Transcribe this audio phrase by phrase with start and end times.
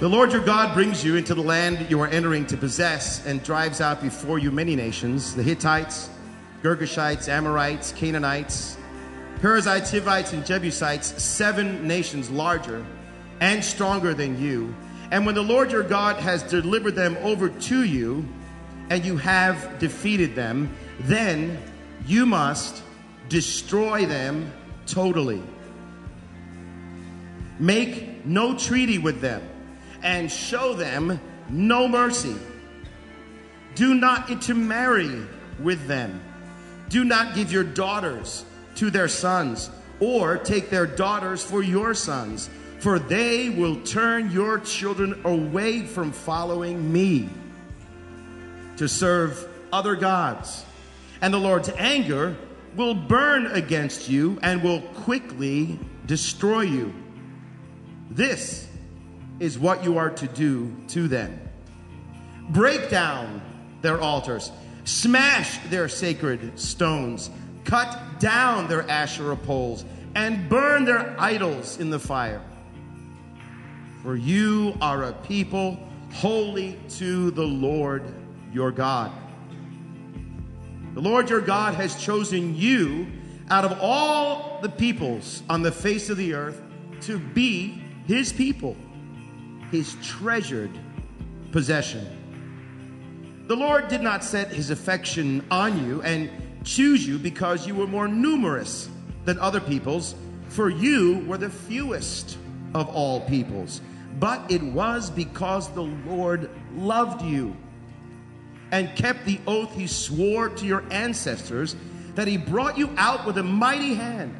[0.00, 3.42] The Lord your God brings you into the land you are entering to possess and
[3.42, 6.08] drives out before you many nations the Hittites,
[6.62, 8.78] Girgashites, Amorites, Canaanites,
[9.42, 12.82] Perizzites, Hivites, and Jebusites, seven nations larger
[13.40, 14.74] and stronger than you.
[15.10, 18.26] And when the Lord your God has delivered them over to you,
[18.88, 21.62] and you have defeated them, then
[22.06, 22.82] you must
[23.28, 24.50] destroy them
[24.86, 25.42] totally.
[27.58, 29.46] Make no treaty with them
[30.02, 32.36] and show them no mercy.
[33.74, 35.22] Do not intermarry
[35.60, 36.20] with them.
[36.88, 38.44] Do not give your daughters
[38.76, 39.70] to their sons,
[40.00, 46.12] or take their daughters for your sons, for they will turn your children away from
[46.12, 47.28] following me
[48.76, 50.64] to serve other gods.
[51.20, 52.36] And the Lord's anger
[52.76, 56.94] will burn against you and will quickly destroy you.
[58.10, 58.66] This
[59.40, 61.40] is what you are to do to them.
[62.50, 63.42] Break down
[63.80, 64.52] their altars,
[64.84, 67.30] smash their sacred stones,
[67.64, 72.42] cut down their Asherah poles, and burn their idols in the fire.
[74.02, 75.78] For you are a people
[76.12, 78.02] holy to the Lord
[78.52, 79.12] your God.
[80.94, 83.06] The Lord your God has chosen you
[83.48, 86.60] out of all the peoples on the face of the earth
[87.02, 88.76] to be his people
[89.70, 90.70] his treasured
[91.52, 92.06] possession.
[93.46, 96.30] The Lord did not set his affection on you and
[96.64, 98.88] choose you because you were more numerous
[99.24, 100.14] than other peoples,
[100.48, 102.38] for you were the fewest
[102.74, 103.80] of all peoples.
[104.18, 107.56] But it was because the Lord loved you
[108.72, 111.74] and kept the oath he swore to your ancestors
[112.14, 114.34] that he brought you out with a mighty hand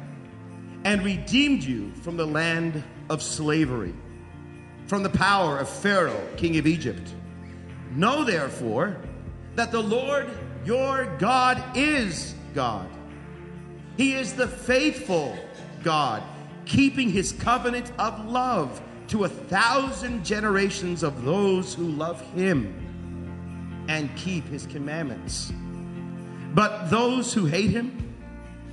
[0.83, 3.93] and redeemed you from the land of slavery
[4.91, 7.13] from the power of Pharaoh, king of Egypt.
[7.91, 8.97] Know therefore
[9.55, 10.29] that the Lord
[10.65, 12.89] your God is God.
[13.95, 15.37] He is the faithful
[15.81, 16.21] God,
[16.65, 22.75] keeping his covenant of love to a thousand generations of those who love him
[23.87, 25.53] and keep his commandments.
[26.53, 28.13] But those who hate him,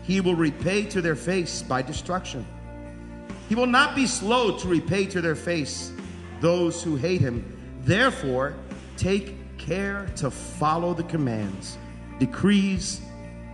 [0.03, 2.45] he will repay to their face by destruction.
[3.49, 5.93] He will not be slow to repay to their face
[6.41, 7.45] those who hate him.
[7.83, 8.55] Therefore,
[8.97, 11.79] take care to follow the commands,
[12.19, 13.01] decrees,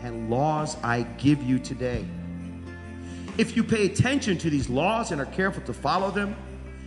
[0.02, 2.04] and laws I give you today.
[3.36, 6.36] If you pay attention to these laws and are careful to follow them,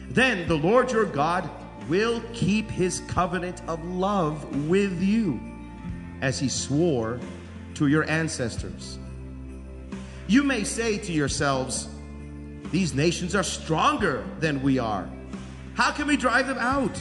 [0.09, 1.49] then the Lord your God
[1.89, 5.39] will keep his covenant of love with you,
[6.21, 7.19] as he swore
[7.75, 8.97] to your ancestors.
[10.27, 11.89] You may say to yourselves,
[12.71, 15.09] These nations are stronger than we are.
[15.77, 16.99] How can we drive them out?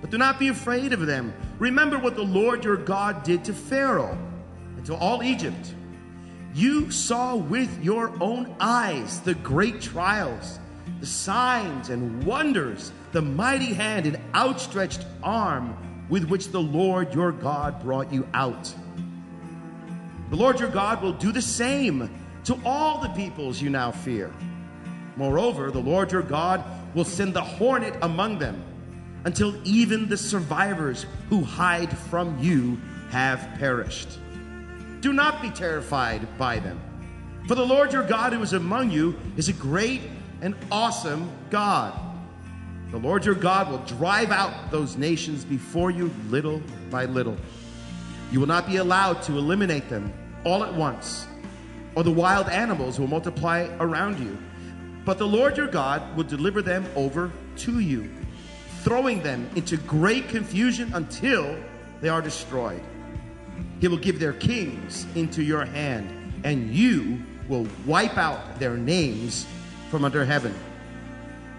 [0.00, 1.34] But do not be afraid of them.
[1.58, 4.16] Remember what the Lord your God did to Pharaoh
[4.78, 5.74] and to all Egypt.
[6.54, 10.58] You saw with your own eyes the great trials,
[11.00, 15.76] the signs and wonders, the mighty hand and outstretched arm
[16.08, 18.72] with which the Lord your God brought you out.
[20.30, 22.08] The Lord your God will do the same
[22.44, 24.32] to all the peoples you now fear.
[25.16, 26.64] Moreover, the Lord your God
[26.96, 28.60] will send the hornet among them
[29.26, 32.80] until even the survivors who hide from you
[33.10, 34.18] have perished.
[35.00, 36.80] Do not be terrified by them,
[37.46, 40.00] for the Lord your God who is among you is a great
[40.40, 41.92] and awesome God.
[42.90, 47.36] The Lord your God will drive out those nations before you little by little.
[48.32, 50.12] You will not be allowed to eliminate them
[50.44, 51.26] all at once,
[51.94, 54.38] or the wild animals will multiply around you.
[55.06, 58.10] But the Lord your God will deliver them over to you,
[58.80, 61.56] throwing them into great confusion until
[62.00, 62.82] they are destroyed.
[63.80, 69.46] He will give their kings into your hand, and you will wipe out their names
[69.90, 70.52] from under heaven.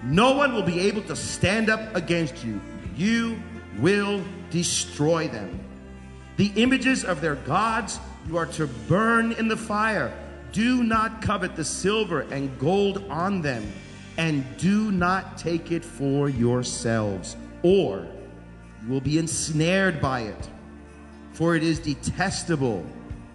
[0.03, 2.59] No one will be able to stand up against you.
[2.97, 3.41] You
[3.79, 5.57] will destroy them.
[6.35, 10.11] The images of their gods you are to burn in the fire.
[10.51, 13.71] Do not covet the silver and gold on them,
[14.17, 18.07] and do not take it for yourselves, or
[18.83, 20.49] you will be ensnared by it,
[21.33, 22.85] for it is detestable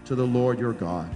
[0.05, 1.09] to the Lord your God.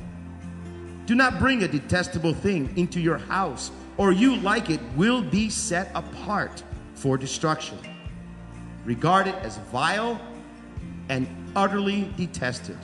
[1.06, 5.48] Do not bring a detestable thing into your house, or you, like it, will be
[5.48, 6.62] set apart
[6.94, 7.78] for destruction.
[8.84, 10.20] Regard it as vile
[11.08, 11.26] and
[11.56, 12.78] utterly detested,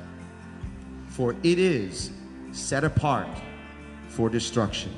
[1.09, 2.11] for it is
[2.53, 3.29] set apart
[4.09, 4.93] for destruction.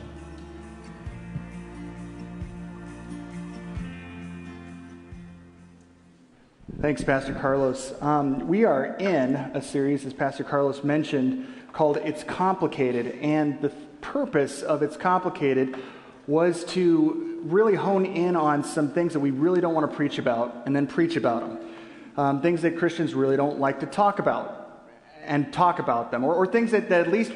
[6.80, 7.94] Thanks, Pastor Carlos.
[8.02, 13.18] Um, we are in a series, as Pastor Carlos mentioned, called It's Complicated.
[13.22, 15.78] And the purpose of It's Complicated
[16.26, 20.18] was to really hone in on some things that we really don't want to preach
[20.18, 21.58] about and then preach about them.
[22.16, 24.63] Um, things that Christians really don't like to talk about
[25.26, 26.24] and talk about them.
[26.24, 27.32] Or, or things that, that, at least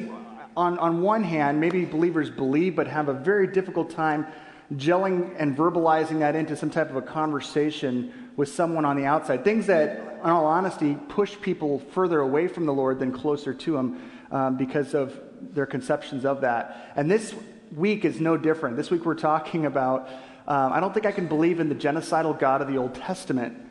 [0.55, 4.27] on, on one hand, maybe believers believe but have a very difficult time
[4.75, 9.43] gelling and verbalizing that into some type of a conversation with someone on the outside.
[9.43, 13.77] Things that, in all honesty, push people further away from the Lord than closer to
[13.77, 14.01] Him
[14.31, 15.19] um, because of
[15.53, 16.93] their conceptions of that.
[16.95, 17.33] And this
[17.75, 18.77] week is no different.
[18.77, 20.09] This week we're talking about,
[20.47, 23.68] um, I don't think I can believe in the genocidal God of the Old Testament.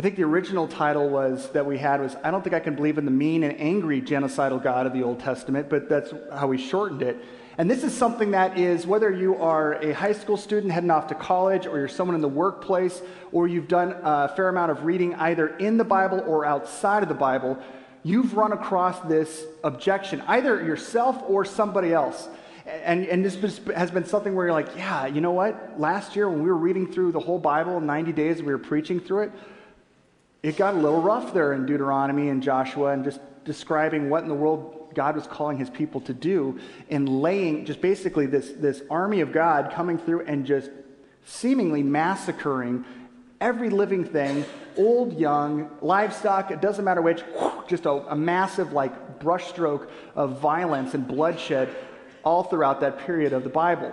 [0.00, 2.74] I think the original title was that we had was I don't think I can
[2.74, 6.46] believe in the mean and angry genocidal God of the Old Testament, but that's how
[6.46, 7.22] we shortened it.
[7.58, 11.08] And this is something that is, whether you are a high school student heading off
[11.08, 14.86] to college, or you're someone in the workplace, or you've done a fair amount of
[14.86, 17.58] reading either in the Bible or outside of the Bible,
[18.02, 22.26] you've run across this objection, either yourself or somebody else.
[22.64, 23.34] And, and this
[23.74, 25.78] has been something where you're like, yeah, you know what?
[25.78, 28.58] Last year when we were reading through the whole Bible in 90 days, we were
[28.58, 29.32] preaching through it,
[30.42, 34.28] it got a little rough there in Deuteronomy and Joshua and just describing what in
[34.28, 36.58] the world God was calling his people to do
[36.88, 40.70] and laying just basically this, this army of God coming through and just
[41.24, 42.84] seemingly massacring
[43.40, 44.44] every living thing,
[44.76, 47.22] old, young, livestock, it doesn't matter which,
[47.68, 51.68] just a, a massive like brushstroke of violence and bloodshed
[52.22, 53.92] all throughout that period of the Bible.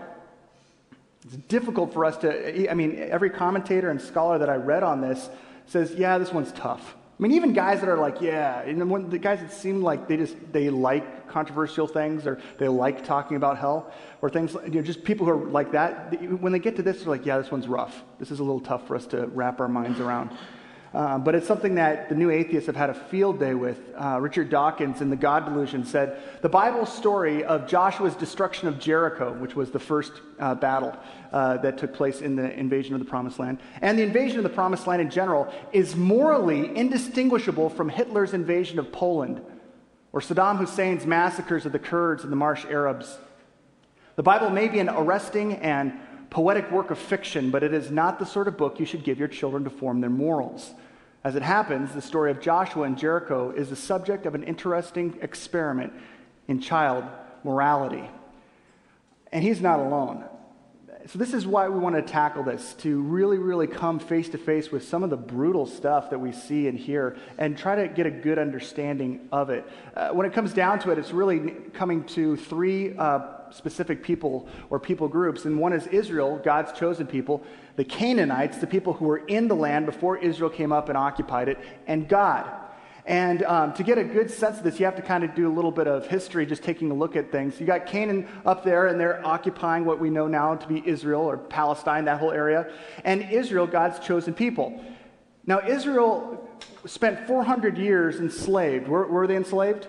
[1.26, 5.02] It's difficult for us to, I mean, every commentator and scholar that I read on
[5.02, 5.30] this
[5.68, 6.96] says, yeah, this one's tough.
[7.20, 10.08] I mean, even guys that are like, yeah, and when the guys that seem like
[10.08, 13.92] they just they like controversial things or they like talking about hell
[14.22, 16.22] or things, you know, just people who are like that.
[16.42, 18.04] When they get to this, they're like, yeah, this one's rough.
[18.20, 20.30] This is a little tough for us to wrap our minds around.
[20.94, 23.80] Uh, but it's something that the new atheists have had a field day with.
[23.96, 28.80] Uh, Richard Dawkins in The God Delusion said the Bible story of Joshua's destruction of
[28.80, 30.96] Jericho, which was the first uh, battle
[31.34, 34.44] uh, that took place in the invasion of the Promised Land, and the invasion of
[34.44, 39.42] the Promised Land in general, is morally indistinguishable from Hitler's invasion of Poland
[40.14, 43.18] or Saddam Hussein's massacres of the Kurds and the Marsh Arabs.
[44.16, 45.94] The Bible may be an arresting and
[46.30, 49.20] poetic work of fiction, but it is not the sort of book you should give
[49.20, 50.72] your children to form their morals.
[51.24, 55.18] As it happens, the story of Joshua and Jericho is the subject of an interesting
[55.22, 55.94] experiment
[56.48, 57.04] in child
[57.44, 58.10] morality.
[59.32, 60.24] And he's not alone.
[61.08, 64.38] So, this is why we want to tackle this to really, really come face to
[64.38, 67.88] face with some of the brutal stuff that we see and hear and try to
[67.88, 69.66] get a good understanding of it.
[69.96, 74.48] Uh, when it comes down to it, it's really coming to three uh, specific people
[74.70, 75.46] or people groups.
[75.46, 77.44] And one is Israel, God's chosen people,
[77.76, 81.50] the Canaanites, the people who were in the land before Israel came up and occupied
[81.50, 82.50] it, and God.
[83.08, 85.48] And um, to get a good sense of this, you have to kind of do
[85.48, 87.58] a little bit of history, just taking a look at things.
[87.58, 91.22] You got Canaan up there, and they're occupying what we know now to be Israel
[91.22, 92.70] or Palestine, that whole area.
[93.06, 94.84] And Israel, God's chosen people.
[95.46, 96.50] Now, Israel
[96.86, 98.90] spent 400 years enslaved.
[98.90, 99.88] Were, were they enslaved?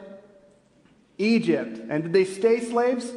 [1.19, 1.81] Egypt.
[1.91, 3.11] And did they stay slaves?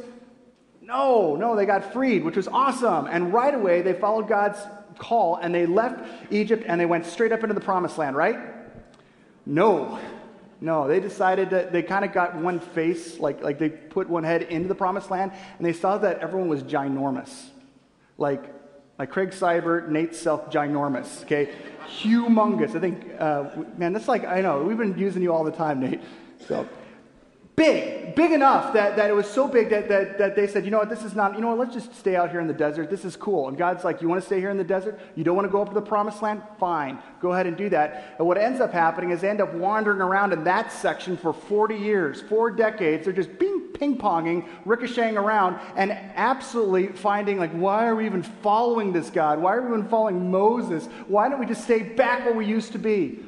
[0.92, 3.06] No, no, they got freed, which was awesome.
[3.06, 4.58] And right away, they followed God's
[4.98, 8.38] call and they left Egypt and they went straight up into the promised land, right?
[9.46, 9.98] No.
[10.60, 14.22] No, they decided that they kind of got one face, like, like they put one
[14.22, 17.46] head into the promised land, and they saw that everyone was ginormous.
[18.16, 18.44] Like,
[18.96, 21.50] like Craig Seibert, Nate Self, ginormous, okay?
[22.02, 22.76] Humongous.
[22.76, 25.80] I think, uh, man, that's like, I know, we've been using you all the time,
[25.80, 26.00] Nate.
[26.46, 26.68] So,
[27.56, 30.70] big, big enough that, that it was so big that, that, that they said, you
[30.70, 32.54] know what, this is not, you know what, let's just stay out here in the
[32.54, 32.90] desert.
[32.90, 33.48] This is cool.
[33.48, 34.98] And God's like, you want to stay here in the desert?
[35.16, 36.42] You don't want to go up to the promised land?
[36.58, 36.98] Fine.
[37.20, 38.16] Go ahead and do that.
[38.18, 41.32] And what ends up happening is they end up wandering around in that section for
[41.32, 43.04] 40 years, four decades.
[43.04, 48.22] They're just being ping ponging, ricocheting around, and absolutely finding, like, why are we even
[48.22, 49.40] following this God?
[49.40, 50.86] Why are we even following Moses?
[51.06, 53.20] Why don't we just stay back where we used to be?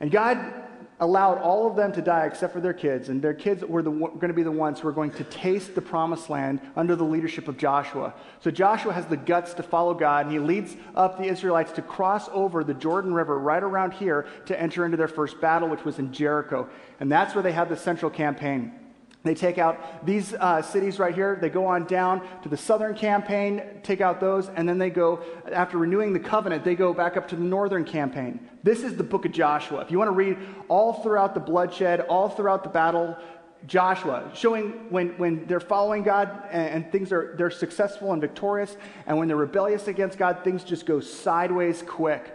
[0.00, 0.59] And God
[1.00, 3.90] allowed all of them to die except for their kids, and their kids were the,
[3.90, 7.04] going to be the ones who were going to taste the promised land under the
[7.04, 8.14] leadership of Joshua.
[8.40, 11.82] So Joshua has the guts to follow God, and he leads up the Israelites to
[11.82, 15.84] cross over the Jordan River right around here to enter into their first battle, which
[15.84, 16.68] was in Jericho.
[17.00, 18.79] And that's where they had the central campaign.
[19.22, 21.36] They take out these uh, cities right here.
[21.38, 25.22] They go on down to the southern campaign, take out those, and then they go,
[25.52, 28.40] after renewing the covenant, they go back up to the northern campaign.
[28.62, 29.80] This is the book of Joshua.
[29.82, 33.14] If you want to read all throughout the bloodshed, all throughout the battle,
[33.66, 38.74] Joshua, showing when, when they're following God and, and things are they're successful and victorious,
[39.06, 42.34] and when they're rebellious against God, things just go sideways quick.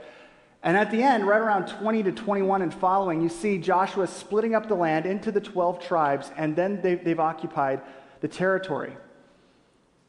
[0.65, 4.55] And at the end, right around 20 to 21 and following, you see Joshua splitting
[4.55, 7.81] up the land into the 12 tribes, and then they've, they've occupied
[8.21, 8.97] the territory.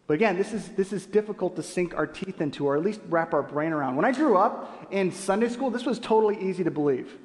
[0.06, 3.00] But again, this is, this is difficult to sink our teeth into, or at least
[3.10, 3.96] wrap our brain around.
[3.96, 7.18] When I grew up in Sunday school, this was totally easy to believe.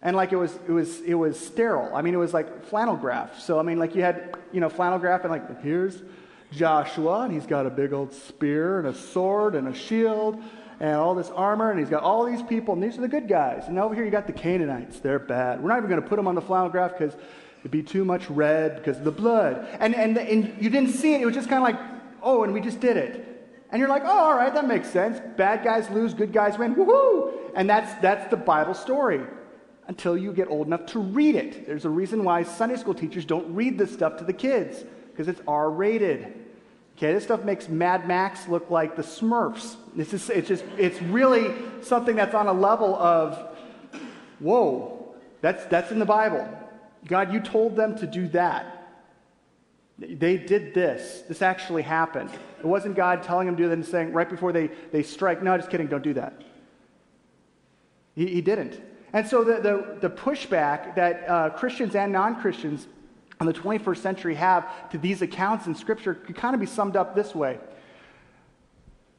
[0.00, 1.94] And like it was, it was, it was sterile.
[1.94, 3.40] I mean, it was like flannel graph.
[3.40, 6.02] So, I mean, like you had, you know, flannel graph, and like, here's
[6.50, 10.42] Joshua, and he's got a big old spear and a sword and a shield
[10.80, 13.28] and all this armor, and he's got all these people, and these are the good
[13.28, 13.68] guys.
[13.68, 14.98] And over here you got the Canaanites.
[15.00, 15.62] They're bad.
[15.62, 17.14] We're not even going to put them on the flannel graph because
[17.60, 19.68] it'd be too much red because of the blood.
[19.78, 21.20] And, and, and you didn't see it.
[21.20, 21.80] It was just kind of like,
[22.22, 23.26] oh, and we just did it.
[23.70, 25.20] And you're like, oh, all right, that makes sense.
[25.36, 26.74] Bad guys lose, good guys win.
[26.74, 27.52] Woohoo!
[27.54, 29.20] And that's, that's the Bible story
[29.86, 31.66] until you get old enough to read it.
[31.66, 35.28] There's a reason why Sunday school teachers don't read this stuff to the kids because
[35.28, 36.39] it's R rated.
[37.00, 39.76] Okay, this stuff makes Mad Max look like the Smurfs.
[39.96, 43.56] This is, it's just, it's really something that's on a level of,
[44.38, 46.46] whoa, that's, that's in the Bible.
[47.06, 48.98] God, you told them to do that.
[49.98, 51.22] They did this.
[51.26, 52.28] This actually happened.
[52.58, 55.42] It wasn't God telling them to do that and saying right before they, they strike,
[55.42, 56.42] no, just kidding, don't do that.
[58.14, 58.78] He, he didn't.
[59.14, 62.88] And so the, the, the pushback that uh, Christians and non Christians
[63.40, 66.94] in the 21st century have to these accounts in Scripture could kind of be summed
[66.94, 67.58] up this way.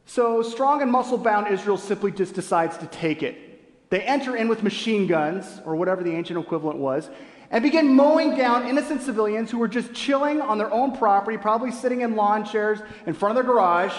[0.05, 3.89] So, strong and muscle bound Israel simply just decides to take it.
[3.89, 7.09] They enter in with machine guns, or whatever the ancient equivalent was,
[7.49, 11.71] and begin mowing down innocent civilians who were just chilling on their own property, probably
[11.71, 13.93] sitting in lawn chairs in front of their garage,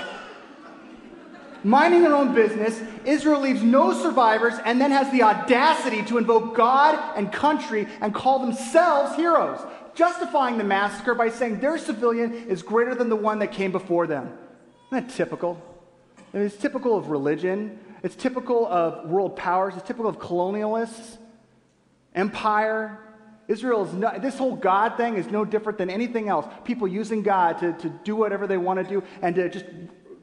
[1.65, 2.81] minding their own business.
[3.05, 8.15] Israel leaves no survivors and then has the audacity to invoke God and country and
[8.15, 9.61] call themselves heroes
[9.95, 14.07] justifying the massacre by saying their civilian is greater than the one that came before
[14.07, 14.33] them.
[14.93, 15.61] Isn't that typical?
[16.33, 21.19] I mean, it's typical of religion, it's typical of world powers, it's typical of colonialists,
[22.15, 22.99] empire.
[23.49, 26.47] Israel is this whole God thing is no different than anything else.
[26.65, 29.67] People using God to, to do whatever they want to do and to just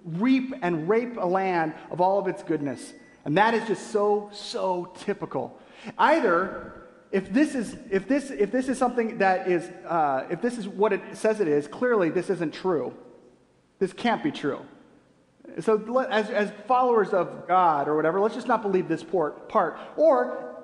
[0.03, 2.93] reap and rape a land of all of its goodness.
[3.25, 5.59] And that is just so, so typical.
[5.97, 6.78] Either
[7.11, 10.67] if this is if this if this is something that is uh, if this is
[10.67, 12.93] what it says it is clearly this isn't true.
[13.79, 14.61] This can't be true.
[15.59, 19.79] So as, as followers of god or whatever let's just not believe this part.
[19.95, 20.55] Or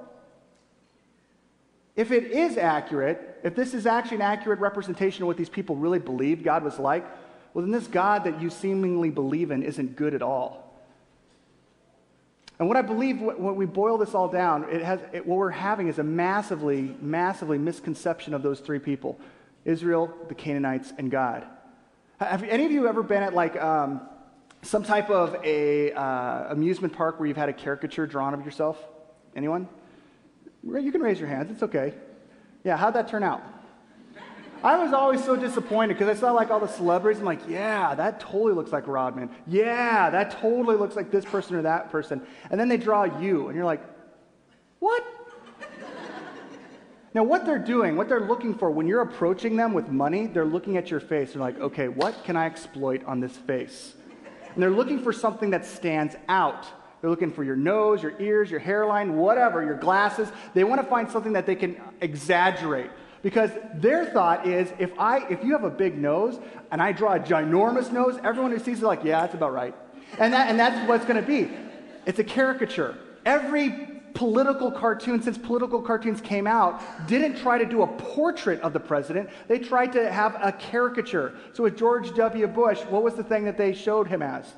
[1.95, 5.75] if it is accurate if this is actually an accurate representation of what these people
[5.75, 7.05] really believed god was like
[7.53, 10.64] well then this god that you seemingly believe in isn't good at all
[12.57, 15.49] and what I believe, when we boil this all down, it has, it, what we're
[15.49, 19.19] having is a massively, massively misconception of those three people
[19.65, 21.45] Israel, the Canaanites, and God.
[22.19, 24.01] Have any of you ever been at like um,
[24.61, 28.77] some type of a uh, amusement park where you've had a caricature drawn of yourself?
[29.35, 29.67] Anyone?
[30.63, 31.51] You can raise your hands.
[31.51, 31.93] It's okay.
[32.63, 33.43] Yeah, how'd that turn out?
[34.65, 37.19] I was always so disappointed because I saw like all the celebrities.
[37.19, 39.29] I'm like, yeah, that totally looks like Rodman.
[39.45, 42.19] Yeah, that totally looks like this person or that person.
[42.49, 43.83] And then they draw you, and you're like,
[44.79, 45.05] what?
[47.13, 50.43] now, what they're doing, what they're looking for, when you're approaching them with money, they're
[50.43, 51.33] looking at your face.
[51.33, 53.93] They're like, okay, what can I exploit on this face?
[54.55, 56.65] And they're looking for something that stands out.
[57.01, 60.27] They're looking for your nose, your ears, your hairline, whatever, your glasses.
[60.55, 62.89] They want to find something that they can exaggerate.
[63.25, 66.37] Because their thought is if, I, if you have a big nose
[66.69, 69.73] and I draw a ginormous nose, everyone who sees it like, yeah, that's about right.
[70.19, 71.49] And, that, and that's what's going to be.
[72.05, 72.95] It's a caricature.
[73.25, 78.73] Every political cartoon, since political cartoons came out, didn't try to do a portrait of
[78.73, 79.31] the president.
[79.47, 81.33] They tried to have a caricature.
[81.53, 82.45] So with George W.
[82.45, 84.53] Bush, what was the thing that they showed him as?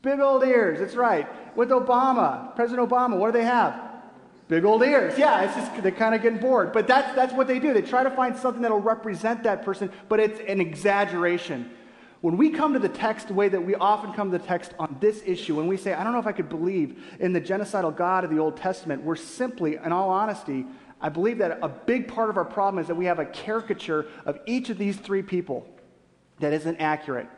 [0.00, 1.28] Big old ears, that's right.
[1.54, 3.85] With Obama, President Obama, what do they have?
[4.48, 5.18] Big old ears.
[5.18, 6.72] Yeah, it's just they're kind of getting bored.
[6.72, 7.74] But that's that's what they do.
[7.74, 11.70] They try to find something that'll represent that person, but it's an exaggeration.
[12.20, 14.72] When we come to the text the way that we often come to the text
[14.78, 17.40] on this issue, when we say, I don't know if I could believe in the
[17.40, 20.64] genocidal God of the Old Testament, we're simply, in all honesty,
[21.00, 24.06] I believe that a big part of our problem is that we have a caricature
[24.24, 25.68] of each of these three people
[26.40, 27.28] that isn't accurate.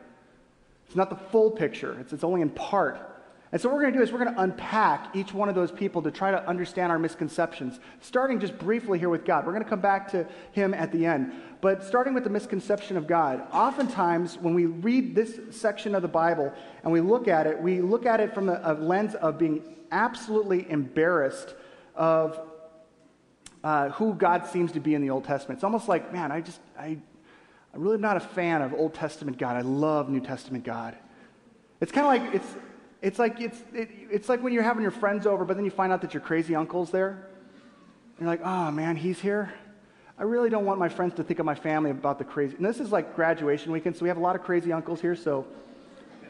[0.87, 3.18] It's not the full picture, it's, it's only in part.
[3.51, 5.55] And so, what we're going to do is we're going to unpack each one of
[5.55, 9.45] those people to try to understand our misconceptions, starting just briefly here with God.
[9.45, 11.33] We're going to come back to Him at the end.
[11.59, 16.07] But starting with the misconception of God, oftentimes when we read this section of the
[16.07, 16.53] Bible
[16.83, 19.63] and we look at it, we look at it from a, a lens of being
[19.91, 21.55] absolutely embarrassed
[21.95, 22.39] of
[23.63, 25.57] uh, who God seems to be in the Old Testament.
[25.57, 26.97] It's almost like, man, I just, I,
[27.73, 29.55] I'm really not a fan of Old Testament God.
[29.57, 30.95] I love New Testament God.
[31.81, 32.55] It's kind of like, it's,
[33.01, 35.71] It's like, it's, it, it's like when you're having your friends over, but then you
[35.71, 37.27] find out that your crazy uncle's there.
[38.19, 39.53] You're like, oh man, he's here.
[40.17, 42.57] I really don't want my friends to think of my family about the crazy.
[42.57, 45.15] And this is like graduation weekend, so we have a lot of crazy uncles here,
[45.15, 45.47] so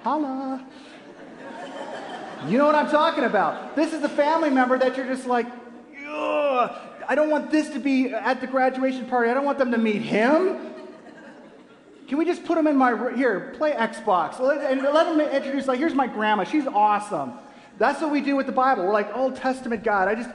[0.04, 0.64] holla.
[2.48, 3.76] You know what I'm talking about.
[3.76, 5.48] This is the family member that you're just like,
[6.08, 6.72] Ugh,
[7.08, 9.32] I don't want this to be at the graduation party.
[9.32, 10.58] I don't want them to meet him.
[12.10, 13.54] Can we just put them in my here?
[13.56, 15.68] Play Xbox and let them introduce.
[15.68, 16.44] Like, here's my grandma.
[16.44, 17.34] She's awesome.
[17.78, 18.84] That's what we do with the Bible.
[18.84, 20.08] We're like Old Testament God.
[20.08, 20.32] I just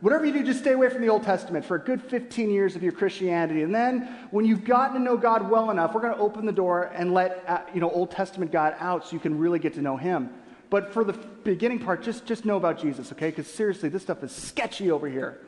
[0.00, 2.76] whatever you do, just stay away from the Old Testament for a good 15 years
[2.76, 3.62] of your Christianity.
[3.62, 6.52] And then when you've gotten to know God well enough, we're going to open the
[6.52, 9.74] door and let uh, you know Old Testament God out so you can really get
[9.74, 10.30] to know Him.
[10.70, 13.30] But for the beginning part, just, just know about Jesus, okay?
[13.30, 15.40] Because seriously, this stuff is sketchy over here.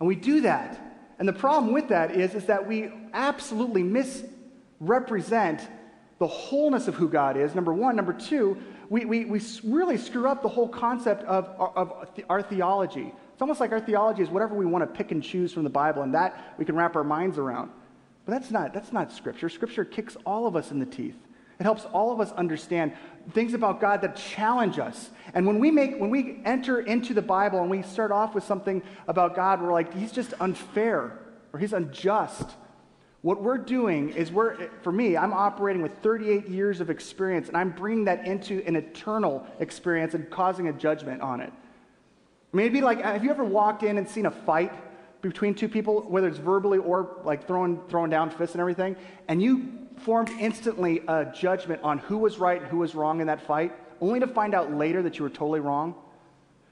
[0.00, 0.80] And we do that.
[1.20, 3.84] And the problem with that is, is that we absolutely
[4.82, 5.60] misrepresent
[6.18, 7.96] the wholeness of who God is, number one.
[7.96, 8.56] Number two,
[8.90, 13.12] we, we, we really screw up the whole concept of, of our theology.
[13.32, 15.70] It's almost like our theology is whatever we want to pick and choose from the
[15.70, 17.70] Bible, and that we can wrap our minds around.
[18.24, 19.48] But that's not, that's not Scripture.
[19.48, 21.16] Scripture kicks all of us in the teeth.
[21.58, 22.92] It helps all of us understand
[23.32, 25.10] things about God that challenge us.
[25.32, 28.42] And when we make when we enter into the Bible and we start off with
[28.42, 31.18] something about God, we're like, he's just unfair
[31.52, 32.50] or he's unjust.
[33.22, 37.56] What we're doing is we're for me, I'm operating with 38 years of experience and
[37.56, 41.52] I'm bringing that into an eternal experience and causing a judgment on it.
[42.52, 44.72] I mean, it'd be like, have you ever walked in and seen a fight
[45.22, 48.96] between two people, whether it's verbally or like throwing, throwing down fists and everything,
[49.28, 53.28] and you formed instantly a judgment on who was right and who was wrong in
[53.28, 55.94] that fight, only to find out later that you were totally wrong.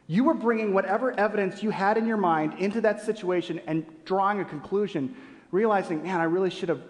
[0.09, 4.41] You were bringing whatever evidence you had in your mind into that situation and drawing
[4.41, 5.15] a conclusion,
[5.51, 6.83] realizing, man, I really should have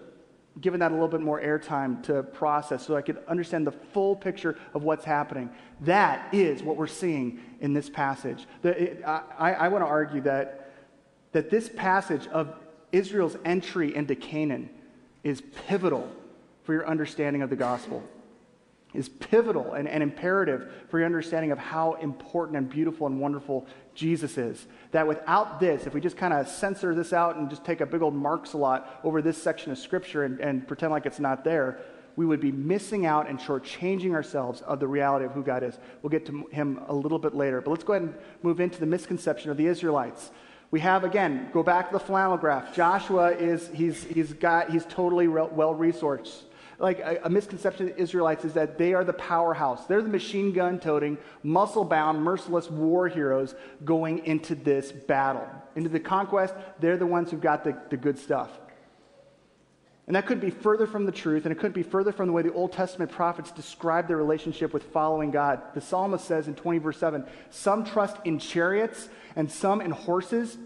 [0.59, 4.15] given that a little bit more airtime to process so I could understand the full
[4.15, 5.49] picture of what's happening.
[5.81, 8.45] That is what we're seeing in this passage.
[8.61, 10.73] The, it, I, I want to argue that,
[11.31, 12.53] that this passage of
[12.91, 14.69] Israel's entry into Canaan
[15.23, 16.09] is pivotal
[16.63, 18.03] for your understanding of the gospel
[18.93, 23.65] is pivotal and, and, imperative for your understanding of how important and beautiful and wonderful
[23.93, 24.65] Jesus is.
[24.91, 27.85] That without this, if we just kind of censor this out and just take a
[27.85, 31.79] big old Marks-A-Lot over this section of Scripture and, and pretend like it's not there,
[32.15, 35.77] we would be missing out and shortchanging ourselves of the reality of who God is.
[36.01, 37.61] We'll get to him a little bit later.
[37.61, 40.31] But let's go ahead and move into the misconception of the Israelites.
[40.71, 42.73] We have again, go back to the flannel graph.
[42.73, 46.43] Joshua is he's he's got he's totally well resourced
[46.81, 49.85] like a, a, misconception of the Israelites is that they are the powerhouse.
[49.85, 53.53] They're the machine gun toting, muscle bound, merciless war heroes
[53.85, 55.47] going into this battle.
[55.75, 58.49] Into the conquest, they're the ones who've got the, the good stuff.
[60.07, 62.33] And that couldn't be further from the truth, and it couldn't be further from the
[62.33, 65.61] way the Old Testament prophets describe their relationship with following God.
[65.75, 70.57] The psalmist says in 20, verse 7 Some trust in chariots and some in horses,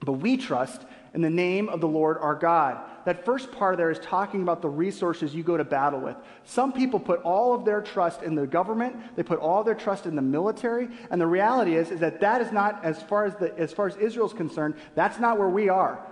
[0.00, 0.82] but we trust
[1.14, 4.62] in the name of the Lord our God that first part there is talking about
[4.62, 6.16] the resources you go to battle with.
[6.44, 10.06] Some people put all of their trust in the government, they put all their trust
[10.06, 13.34] in the military, and the reality is, is that that is not, as far as,
[13.36, 16.04] the, as far as Israel's concerned, that's not where we are.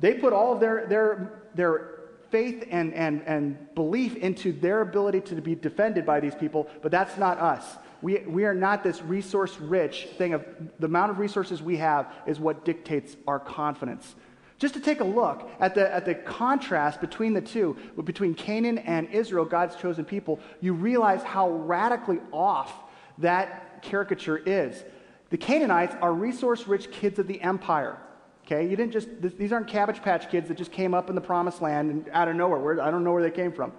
[0.00, 1.98] They put all of their, their, their
[2.30, 6.90] faith and, and, and belief into their ability to be defended by these people, but
[6.90, 7.64] that's not us.
[8.00, 10.44] We, we are not this resource rich thing of
[10.78, 14.14] the amount of resources we have is what dictates our confidence.
[14.58, 18.78] Just to take a look at the, at the contrast between the two, between Canaan
[18.78, 22.72] and Israel, God's chosen people, you realize how radically off
[23.18, 24.84] that caricature is.
[25.30, 27.98] The Canaanites are resource rich kids of the empire.
[28.46, 31.20] Okay, you didn't just, these aren't Cabbage Patch kids that just came up in the
[31.20, 32.58] promised land and out of nowhere.
[32.58, 33.72] Where, I don't know where they came from.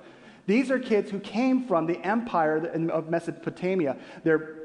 [0.46, 2.58] These are kids who came from the empire
[2.92, 3.98] of Mesopotamia.
[4.24, 4.59] They're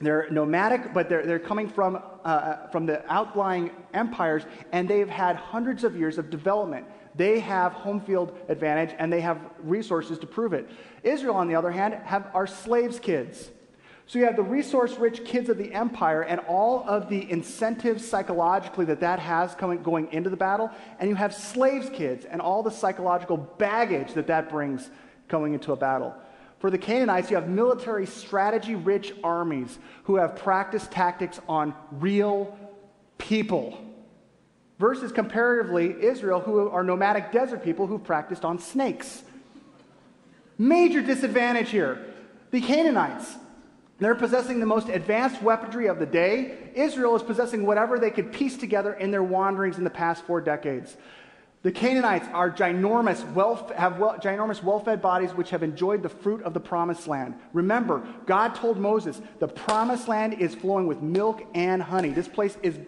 [0.00, 5.08] they're nomadic, but they're, they're coming from, uh, uh, from the outlying empires, and they've
[5.08, 6.86] had hundreds of years of development.
[7.16, 10.70] They have home field advantage, and they have resources to prove it.
[11.02, 13.50] Israel, on the other hand, have, are slaves' kids.
[14.06, 18.06] So you have the resource rich kids of the empire and all of the incentives
[18.06, 20.70] psychologically that that has coming, going into the battle.
[20.98, 24.88] And you have slaves' kids and all the psychological baggage that that brings
[25.28, 26.14] going into a battle.
[26.58, 32.58] For the Canaanites, you have military strategy rich armies who have practiced tactics on real
[33.16, 33.84] people.
[34.78, 39.22] Versus comparatively, Israel, who are nomadic desert people who've practiced on snakes.
[40.56, 42.04] Major disadvantage here.
[42.50, 43.36] The Canaanites,
[43.98, 46.70] they're possessing the most advanced weaponry of the day.
[46.74, 50.40] Israel is possessing whatever they could piece together in their wanderings in the past four
[50.40, 50.96] decades.
[51.62, 56.40] The Canaanites are ginormous, well, have well, ginormous, well-fed bodies which have enjoyed the fruit
[56.42, 57.34] of the promised land.
[57.52, 62.10] Remember, God told Moses, the promised land is flowing with milk and honey.
[62.10, 62.78] This place is,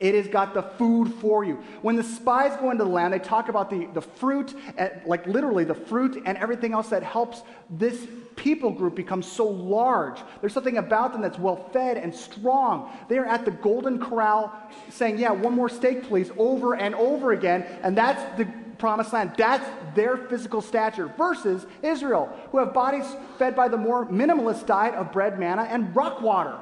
[0.00, 1.62] it has got the food for you.
[1.82, 5.26] When the spies go into the land, they talk about the, the fruit, eh, like
[5.26, 10.18] literally the fruit and everything else that helps this people group become so large.
[10.40, 12.90] There's something about them that's well fed and strong.
[13.08, 14.50] They are at the Golden Corral
[14.88, 17.66] saying, Yeah, one more steak, please, over and over again.
[17.82, 18.46] And that's the
[18.78, 19.34] promised land.
[19.36, 23.04] That's their physical stature versus Israel, who have bodies
[23.38, 26.58] fed by the more minimalist diet of bread, manna, and rock water.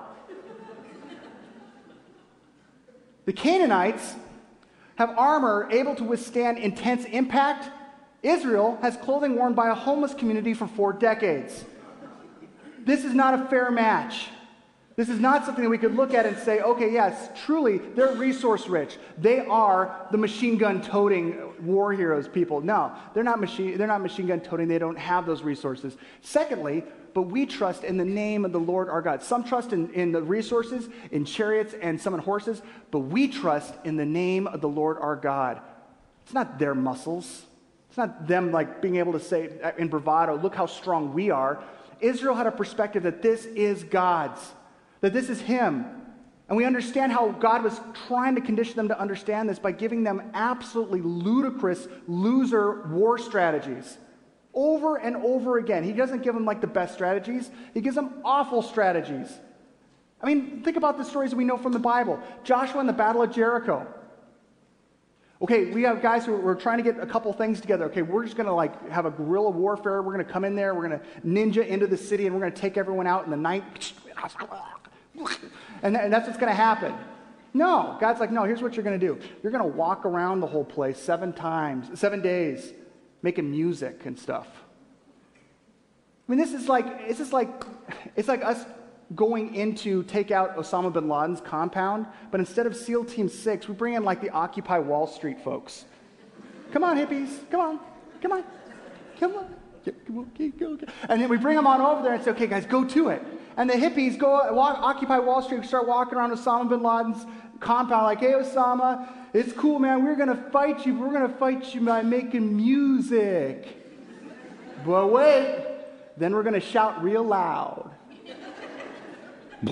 [3.29, 4.15] The Canaanites
[4.97, 7.69] have armor able to withstand intense impact
[8.23, 11.67] Israel has clothing worn by a homeless community for four decades.
[12.87, 14.29] This is not a fair match.
[14.99, 18.15] This is not something that we could look at and say, okay, yes, truly, they're
[18.15, 18.97] resource rich.
[19.17, 22.61] They are the machine gun toting war heroes people.
[22.61, 24.67] No, they're not machine, they're not machine gun toting.
[24.67, 25.97] They don't have those resources.
[26.23, 26.83] Secondly,
[27.15, 29.23] but we trust in the name of the Lord our God.
[29.23, 33.75] Some trust in, in the resources, in chariots, and some in horses, but we trust
[33.85, 35.61] in the name of the Lord our God.
[36.25, 37.45] It's not their muscles,
[37.89, 41.31] it's not them like being able to say uh, in bravado, look how strong we
[41.31, 41.63] are.
[42.01, 44.41] Israel had a perspective that this is God's,
[45.01, 45.87] that this is Him.
[46.49, 50.03] And we understand how God was trying to condition them to understand this by giving
[50.03, 53.99] them absolutely ludicrous loser war strategies
[54.55, 55.85] over and over again.
[55.85, 59.31] He doesn't give them like the best strategies, He gives them awful strategies.
[60.21, 63.23] I mean, think about the stories we know from the Bible Joshua and the Battle
[63.23, 63.87] of Jericho.
[65.41, 67.85] Okay, we have guys who are trying to get a couple things together.
[67.85, 70.03] Okay, we're just going to like have a guerrilla warfare.
[70.03, 70.75] We're going to come in there.
[70.75, 73.31] We're going to ninja into the city, and we're going to take everyone out in
[73.31, 73.93] the night.
[75.81, 76.93] And, and that's what's going to happen.
[77.55, 78.43] No, God's like, no.
[78.43, 79.17] Here's what you're going to do.
[79.45, 82.73] You're going to walk around the whole place seven times, seven days,
[83.23, 84.49] making music and stuff.
[86.29, 87.49] I mean, this is like it's just like
[88.17, 88.67] it's like us
[89.15, 93.69] going in to take out Osama bin Laden's compound, but instead of SEAL Team 6,
[93.69, 95.85] we bring in like the Occupy Wall Street folks.
[96.73, 97.49] Come on, hippies.
[97.51, 97.81] Come on.
[98.21, 98.45] Come on.
[99.19, 99.55] Come on.
[100.07, 100.27] Come on.
[100.35, 100.87] Okay, go, go.
[101.09, 103.23] And then we bring them on over there and say, okay, guys, go to it.
[103.59, 107.27] And the hippies go walk, Occupy Wall Street, start walking around Osama bin Laden's
[107.59, 110.05] compound, like, hey, Osama, it's cool, man.
[110.05, 110.95] We're going to fight you.
[110.95, 113.67] We're going to fight you by making music.
[114.87, 115.67] But wait,
[116.17, 117.91] then we're going to shout real loud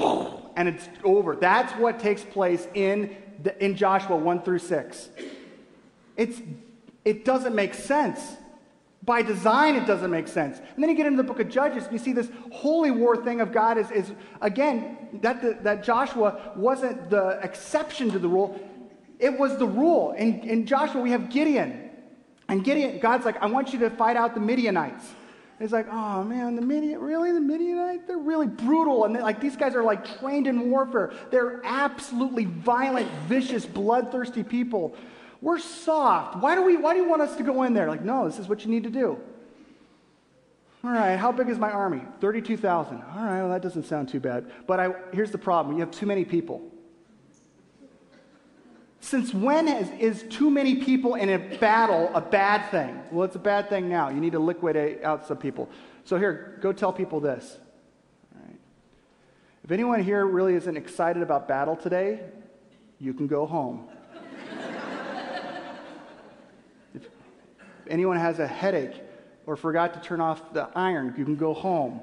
[0.56, 1.36] and it's over.
[1.36, 5.08] That's what takes place in, the, in Joshua 1 through 6.
[6.16, 6.40] It's,
[7.04, 8.20] it doesn't make sense.
[9.06, 10.58] By design, it doesn't make sense.
[10.58, 13.16] And then you get into the book of Judges, and you see this holy war
[13.16, 18.28] thing of God is, is again, that, the, that Joshua wasn't the exception to the
[18.28, 18.60] rule,
[19.20, 20.10] it was the rule.
[20.12, 21.88] In, in Joshua, we have Gideon.
[22.48, 25.04] And Gideon, God's like, I want you to fight out the Midianites.
[25.58, 27.32] It's like, oh man, the Midian, really?
[27.32, 28.06] The Midianite?
[28.06, 29.04] They're really brutal.
[29.04, 31.12] And like these guys are like trained in warfare.
[31.30, 34.94] They're absolutely violent, vicious, bloodthirsty people.
[35.46, 36.38] We're soft.
[36.38, 37.86] Why do, we, why do you want us to go in there?
[37.86, 39.16] Like, no, this is what you need to do.
[40.82, 42.02] All right, how big is my army?
[42.20, 42.96] 32,000.
[42.96, 44.50] All right, well, that doesn't sound too bad.
[44.66, 46.62] But I, here's the problem you have too many people.
[48.98, 53.00] Since when is, is too many people in a battle a bad thing?
[53.12, 54.08] Well, it's a bad thing now.
[54.08, 55.70] You need to liquidate out some people.
[56.02, 57.56] So, here, go tell people this.
[59.62, 62.18] If anyone here really isn't excited about battle today,
[62.98, 63.86] you can go home.
[67.88, 69.02] Anyone has a headache
[69.46, 72.00] or forgot to turn off the iron, you can go home.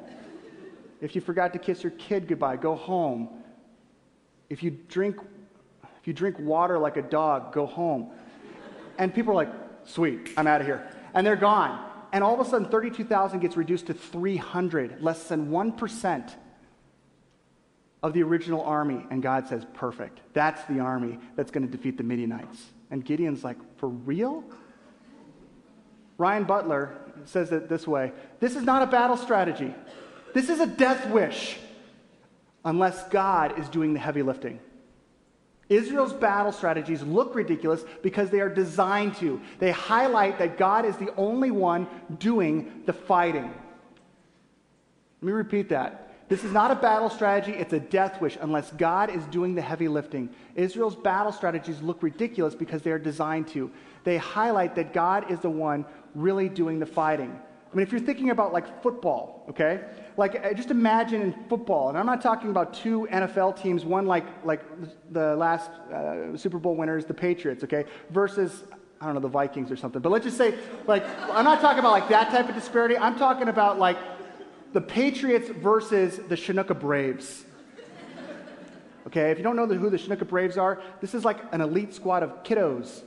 [1.02, 3.30] If you forgot to kiss your kid goodbye, go home.
[4.50, 5.18] If you drink
[6.04, 8.12] if you drink water like a dog, go home.
[8.98, 9.54] And people are like,
[9.86, 10.86] sweet, I'm out of here.
[11.14, 11.80] And they're gone.
[12.12, 16.34] And all of a sudden, 32,000 gets reduced to 300, less than 1%
[18.04, 19.06] of the original army.
[19.12, 20.20] And God says, perfect.
[20.34, 22.62] That's the army that's going to defeat the Midianites.
[22.92, 24.44] And Gideon's like, for real?
[26.18, 26.96] Ryan Butler
[27.26, 29.74] says it this way This is not a battle strategy.
[30.34, 31.58] This is a death wish,
[32.66, 34.60] unless God is doing the heavy lifting.
[35.70, 39.42] Israel's battle strategies look ridiculous because they are designed to.
[39.60, 41.88] They highlight that God is the only one
[42.20, 43.54] doing the fighting.
[45.22, 46.03] Let me repeat that.
[46.34, 49.62] This is not a battle strategy, it's a death wish unless God is doing the
[49.62, 50.32] heavy lifting.
[50.56, 53.70] Israel's battle strategies look ridiculous because they are designed to.
[54.04, 57.40] They highlight that God is the one really doing the fighting.
[57.72, 59.82] I mean, if you're thinking about like football, okay?
[60.18, 64.08] Like, uh, just imagine in football, and I'm not talking about two NFL teams, one
[64.08, 64.64] like, like
[65.12, 68.64] the last uh, Super Bowl winners, the Patriots, okay, versus
[69.00, 70.02] I don't know, the Vikings or something.
[70.02, 70.56] But let's just say,
[70.88, 72.98] like, I'm not talking about like that type of disparity.
[72.98, 73.98] I'm talking about like
[74.74, 77.46] the Patriots versus the Chinook Braves.
[79.08, 81.94] Okay, if you don't know who the Chinook Braves are, this is like an elite
[81.94, 83.02] squad of kiddos.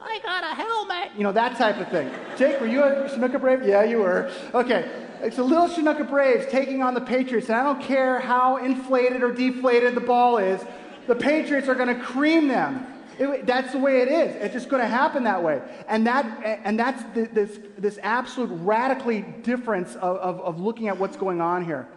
[0.00, 1.12] I got a helmet.
[1.16, 2.10] You know, that type of thing.
[2.36, 3.66] Jake, were you a Chinook Brave?
[3.66, 4.30] Yeah, you were.
[4.54, 8.58] Okay, it's a little Chinook Braves taking on the Patriots, and I don't care how
[8.58, 10.62] inflated or deflated the ball is,
[11.06, 12.86] the Patriots are going to cream them.
[13.18, 14.34] It, that's the way it is.
[14.36, 15.62] It's just going to happen that way.
[15.88, 16.24] And, that,
[16.64, 21.40] and that's the, this, this absolute radically difference of, of, of looking at what's going
[21.40, 21.88] on here.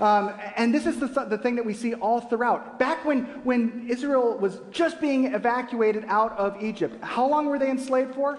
[0.00, 2.78] Um, and this is the, the thing that we see all throughout.
[2.78, 7.70] Back when, when Israel was just being evacuated out of Egypt, how long were they
[7.70, 8.38] enslaved for?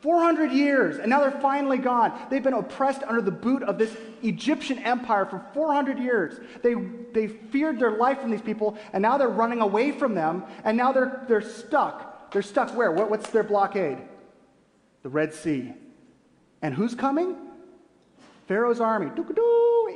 [0.00, 2.12] 400 years, and now they're finally gone.
[2.30, 6.38] They've been oppressed under the boot of this Egyptian empire for 400 years.
[6.62, 10.44] They, they feared their life from these people, and now they're running away from them,
[10.64, 12.30] and now they're, they're stuck.
[12.30, 12.92] They're stuck where?
[12.92, 13.98] What, what's their blockade?
[15.02, 15.72] The Red Sea.
[16.60, 17.36] And who's coming?
[18.48, 19.10] Pharaoh's army,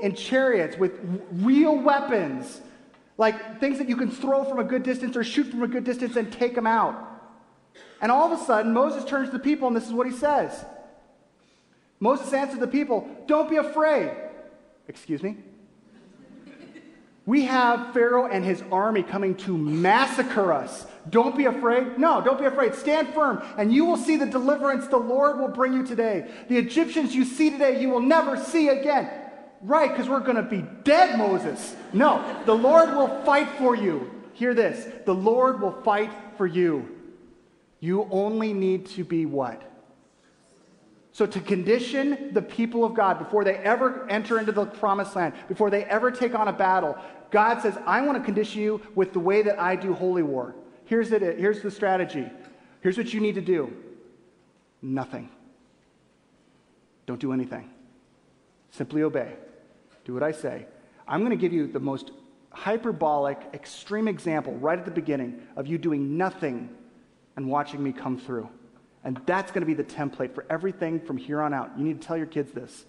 [0.03, 0.99] in chariots with
[1.33, 2.61] real weapons,
[3.17, 5.85] like things that you can throw from a good distance or shoot from a good
[5.85, 7.10] distance and take them out.
[8.01, 10.13] And all of a sudden, Moses turns to the people, and this is what he
[10.13, 10.65] says
[12.01, 14.11] Moses answered the people, Don't be afraid.
[14.89, 15.37] Excuse me?
[17.27, 20.87] We have Pharaoh and his army coming to massacre us.
[21.09, 21.99] Don't be afraid.
[21.99, 22.75] No, don't be afraid.
[22.75, 26.29] Stand firm, and you will see the deliverance the Lord will bring you today.
[26.49, 29.11] The Egyptians you see today, you will never see again.
[29.63, 31.77] Right, because we're going to be dead, Moses.
[31.93, 34.11] No, the Lord will fight for you.
[34.33, 37.00] Hear this the Lord will fight for you.
[37.81, 39.63] You only need to be what?
[41.13, 45.35] So, to condition the people of God before they ever enter into the promised land,
[45.49, 46.97] before they ever take on a battle,
[47.31, 50.55] God says, I want to condition you with the way that I do holy war.
[50.85, 52.31] Here's, it, here's the strategy.
[52.81, 53.73] Here's what you need to do
[54.83, 55.29] nothing.
[57.07, 57.69] Don't do anything.
[58.71, 59.35] Simply obey.
[60.05, 60.67] Do what I say.
[61.09, 62.13] I'm going to give you the most
[62.51, 66.71] hyperbolic, extreme example right at the beginning of you doing nothing
[67.37, 68.49] and watching me come through.
[69.05, 71.71] And that's going to be the template for everything from here on out.
[71.79, 72.85] You need to tell your kids this.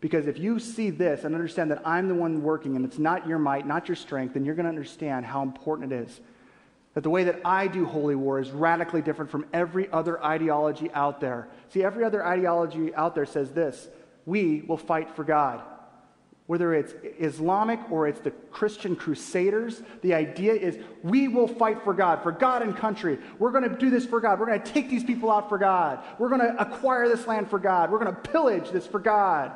[0.00, 3.26] Because if you see this and understand that I'm the one working and it's not
[3.26, 6.20] your might, not your strength, then you're going to understand how important it is.
[6.94, 10.90] That the way that I do holy war is radically different from every other ideology
[10.92, 11.48] out there.
[11.70, 13.88] See, every other ideology out there says this
[14.26, 15.62] we will fight for God.
[16.46, 21.92] Whether it's Islamic or it's the Christian crusaders, the idea is we will fight for
[21.92, 23.18] God, for God and country.
[23.40, 24.38] We're going to do this for God.
[24.38, 26.04] We're going to take these people out for God.
[26.18, 27.90] We're going to acquire this land for God.
[27.90, 29.52] We're going to pillage this for God.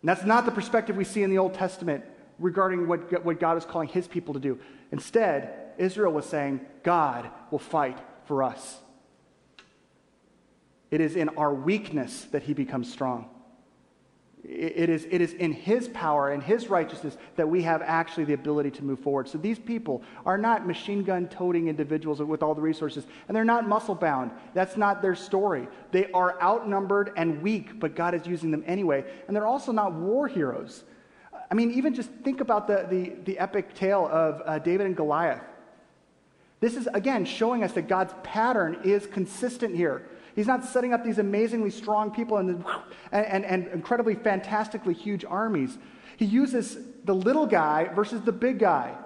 [0.00, 2.04] And that's not the perspective we see in the Old Testament
[2.38, 4.58] regarding what, what God is calling his people to do.
[4.92, 8.78] Instead, Israel was saying, God will fight for us.
[10.90, 13.28] It is in our weakness that he becomes strong.
[14.44, 18.32] It is, it is in His power and His righteousness that we have actually the
[18.34, 19.28] ability to move forward.
[19.28, 23.44] So these people are not machine gun toting individuals with all the resources, and they're
[23.44, 24.30] not muscle bound.
[24.54, 25.68] That's not their story.
[25.90, 29.04] They are outnumbered and weak, but God is using them anyway.
[29.26, 30.84] And they're also not war heroes.
[31.50, 34.96] I mean, even just think about the, the, the epic tale of uh, David and
[34.96, 35.42] Goliath.
[36.60, 40.08] This is, again, showing us that God's pattern is consistent here.
[40.38, 42.64] He's not setting up these amazingly strong people and,
[43.10, 45.76] and, and incredibly fantastically huge armies.
[46.16, 48.96] He uses the little guy versus the big guy.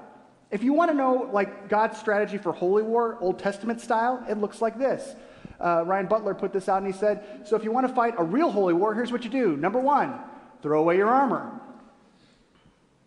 [0.51, 4.37] If you want to know like God's strategy for holy war, Old Testament style, it
[4.37, 5.17] looks like this.
[5.59, 8.13] Uh, Ryan Butler put this out and he said, So if you want to fight
[8.19, 9.57] a real holy war, here's what you do.
[9.57, 10.21] Number one,
[10.61, 11.51] throw away your armor.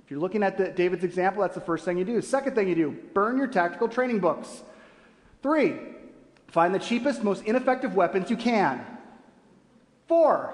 [0.04, 2.24] If you're looking at the, David's example, that's the first thing you do.
[2.24, 4.64] Second thing you do, burn your tactical training books.
[5.44, 5.76] Three,
[6.56, 8.80] Find the cheapest, most ineffective weapons you can.
[10.08, 10.54] Four,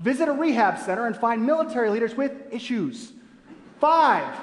[0.00, 3.12] visit a rehab center and find military leaders with issues.
[3.78, 4.34] Five,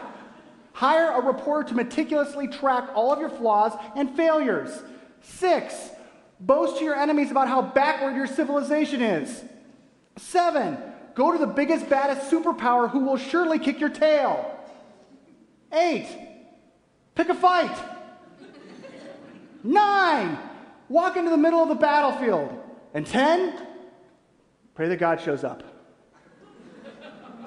[0.71, 4.84] hire a reporter to meticulously track all of your flaws and failures.
[5.23, 5.89] Six,
[6.39, 9.43] boast to your enemies about how backward your civilization is.
[10.17, 10.77] Seven,
[11.15, 14.60] go to the biggest, baddest superpower who will surely kick your tail.
[15.71, 16.06] Eight,
[17.15, 17.75] pick a fight.
[19.63, 20.38] Nine,
[20.89, 22.59] Walk into the middle of the battlefield.
[22.93, 23.67] And 10,
[24.75, 25.63] pray that God shows up.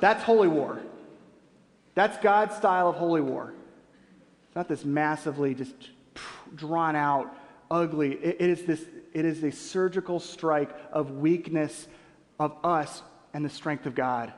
[0.01, 0.81] That's holy war.
[1.95, 3.55] That's God's style of holy war.
[4.49, 5.75] It's not this massively just
[6.55, 7.35] drawn out,
[7.71, 8.13] ugly.
[8.13, 8.85] it, it is this.
[9.13, 11.89] It is a surgical strike of weakness
[12.39, 14.33] of us and the strength of God.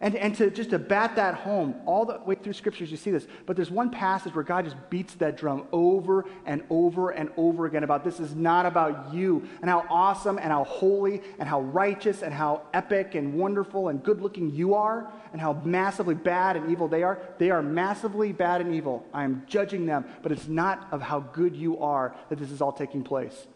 [0.00, 3.10] And, and to just to bat that home all the way through scriptures, you see
[3.10, 3.26] this.
[3.46, 7.64] But there's one passage where God just beats that drum over and over and over
[7.64, 11.62] again about this is not about you and how awesome and how holy and how
[11.62, 16.56] righteous and how epic and wonderful and good looking you are and how massively bad
[16.56, 17.18] and evil they are.
[17.38, 19.06] They are massively bad and evil.
[19.14, 22.60] I am judging them, but it's not of how good you are that this is
[22.60, 23.46] all taking place.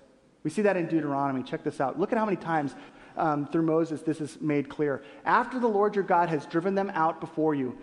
[0.42, 1.42] We see that in Deuteronomy.
[1.42, 2.00] Check this out.
[2.00, 2.74] Look at how many times
[3.20, 5.02] um, through Moses, this is made clear.
[5.24, 7.76] After the Lord your God has driven them out before you,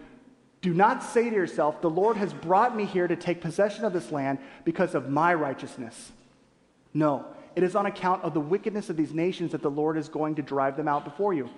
[0.62, 3.94] do not say to yourself, The Lord has brought me here to take possession of
[3.94, 6.12] this land because of my righteousness.
[6.94, 10.10] No, it is on account of the wickedness of these nations that the Lord is
[10.10, 11.50] going to drive them out before you.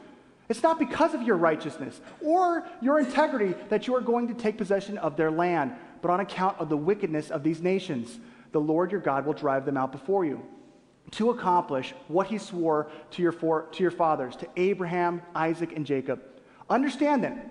[0.49, 4.57] It's not because of your righteousness or your integrity that you are going to take
[4.57, 8.19] possession of their land, but on account of the wickedness of these nations.
[8.51, 10.41] The Lord your God will drive them out before you
[11.11, 15.85] to accomplish what he swore to your, for, to your fathers, to Abraham, Isaac, and
[15.85, 16.21] Jacob.
[16.69, 17.49] Understand then,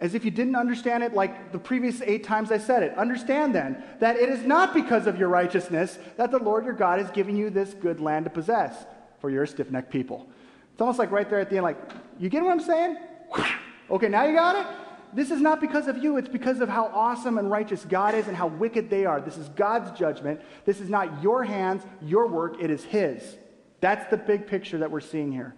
[0.00, 3.54] as if you didn't understand it like the previous eight times I said it, understand
[3.54, 7.10] then that it is not because of your righteousness that the Lord your God is
[7.10, 8.84] giving you this good land to possess,
[9.20, 10.28] for you're a stiff necked people.
[10.72, 11.78] It's almost like right there at the end, like,
[12.18, 12.98] you get what I'm saying?
[13.90, 14.66] Okay, now you got it?
[15.14, 18.28] This is not because of you, it's because of how awesome and righteous God is
[18.28, 19.20] and how wicked they are.
[19.20, 20.40] This is God's judgment.
[20.64, 23.36] This is not your hands, your work, it is His.
[23.80, 25.54] That's the big picture that we're seeing here.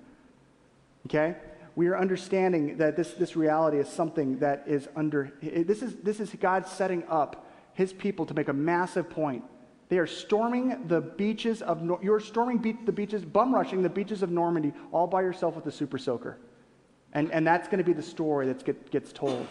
[1.07, 1.37] Okay?
[1.77, 6.21] We are understanding that this, this reality is something that is under, this is, this
[6.21, 9.45] is God setting up His people to make a massive point.
[9.89, 14.23] They are storming the beaches of, you're storming be- the beaches, bum rushing the beaches
[14.23, 16.39] of Normandy all by yourself with a super soaker.
[17.15, 19.47] And, and that's going to be the story that get, gets told.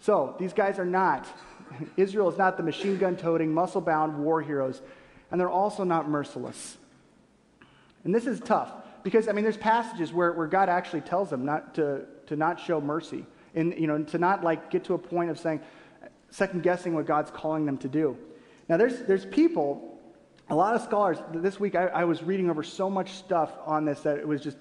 [0.00, 1.26] So, these guys are not,
[1.96, 4.80] Israel is not the machine gun toting, muscle bound war heroes,
[5.30, 6.76] and they're also not merciless.
[8.04, 8.70] And this is tough
[9.02, 12.60] because, I mean, there's passages where, where God actually tells them not to, to not
[12.60, 15.60] show mercy, and, you know, to not like get to a point of saying,
[16.30, 18.16] second guessing what God's calling them to do.
[18.68, 19.98] Now, there's, there's people,
[20.50, 23.84] a lot of scholars, this week I, I was reading over so much stuff on
[23.84, 24.58] this that it was just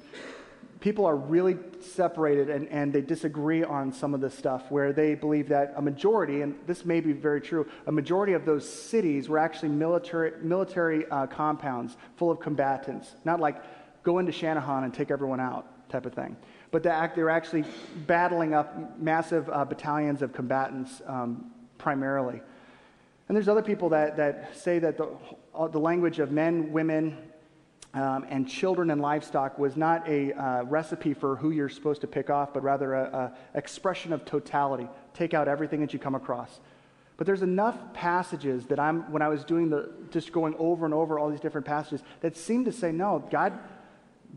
[0.80, 5.16] people are really separated and, and they disagree on some of this stuff where they
[5.16, 9.30] believe that a majority, and this may be very true, a majority of those cities
[9.30, 13.16] were actually military, military uh, compounds full of combatants.
[13.26, 13.63] Not like
[14.04, 16.36] go into Shanahan and take everyone out type of thing.
[16.72, 17.63] But they they're actually
[18.06, 22.42] battling up massive uh, battalions of combatants um, primarily.
[23.28, 25.10] And there's other people that, that say that the,
[25.54, 27.18] uh, the language of men, women,
[27.98, 32.08] um, and children and livestock was not a uh, recipe for who you're supposed to
[32.08, 34.88] pick off, but rather an expression of totality.
[35.14, 36.60] Take out everything that you come across.
[37.18, 40.94] But there's enough passages that I'm, when I was doing the, just going over and
[40.94, 43.58] over all these different passages, that seemed to say, no, God,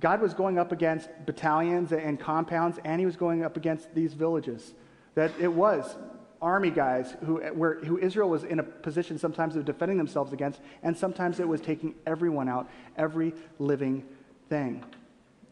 [0.00, 4.14] God was going up against battalions and compounds, and he was going up against these
[4.14, 4.72] villages.
[5.14, 5.94] That it was
[6.42, 10.60] army guys who, where, who Israel was in a position sometimes of defending themselves against,
[10.82, 14.04] and sometimes it was taking everyone out, every living
[14.48, 14.84] thing.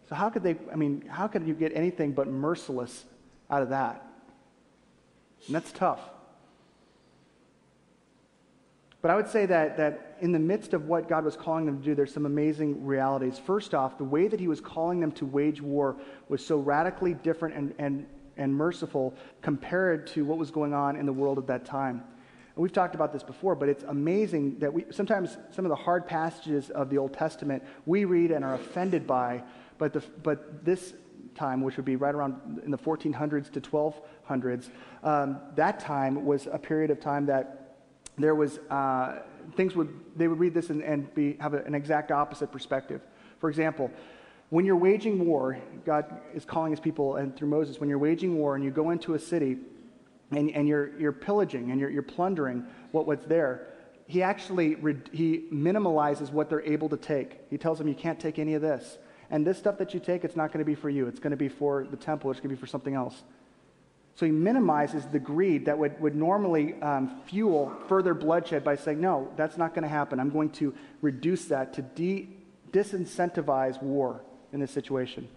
[0.09, 3.05] So, how could they, I mean, how could you get anything but merciless
[3.51, 4.05] out of that?
[5.47, 6.01] And that's tough.
[9.01, 11.79] But I would say that, that in the midst of what God was calling them
[11.79, 13.39] to do, there's some amazing realities.
[13.39, 15.97] First off, the way that He was calling them to wage war
[16.29, 18.07] was so radically different and, and
[18.39, 22.03] and merciful compared to what was going on in the world at that time.
[22.55, 25.77] And we've talked about this before, but it's amazing that we sometimes some of the
[25.77, 29.43] hard passages of the Old Testament we read and are offended by,
[29.79, 30.95] but, the, but this
[31.35, 34.71] time, which would be right around in the 1400s to 1200s,
[35.05, 37.77] um, that time was a period of time that
[38.19, 39.21] there was uh,
[39.57, 43.01] things would they would read this and, and be, have a, an exact opposite perspective.
[43.39, 43.91] For example,
[44.51, 48.37] when you're waging war, God is calling his people, and through Moses, when you're waging
[48.37, 49.59] war and you go into a city
[50.31, 53.67] and, and you're, you're pillaging and you're, you're plundering what, what's there,
[54.07, 54.77] he actually
[55.13, 57.41] he minimalizes what they're able to take.
[57.51, 58.97] He tells them, You can't take any of this.
[59.31, 61.07] And this stuff that you take, it's not going to be for you.
[61.07, 63.23] It's going to be for the temple, it's going to be for something else.
[64.15, 68.99] So he minimizes the greed that would, would normally um, fuel further bloodshed by saying,
[68.99, 70.19] No, that's not going to happen.
[70.19, 72.31] I'm going to reduce that to de-
[72.73, 74.23] disincentivize war
[74.53, 75.29] in this situation.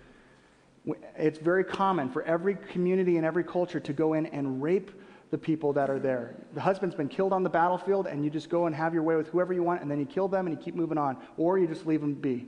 [1.18, 4.92] It's very common for every community and every culture to go in and rape
[5.30, 6.36] the people that are there.
[6.54, 9.16] The husband's been killed on the battlefield, and you just go and have your way
[9.16, 11.58] with whoever you want, and then you kill them and you keep moving on, or
[11.58, 12.48] you just leave them be.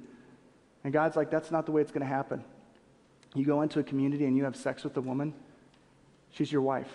[0.84, 2.44] And God's like, that's not the way it's going to happen.
[3.36, 5.34] You go into a community and you have sex with a woman,
[6.32, 6.92] she's your wife.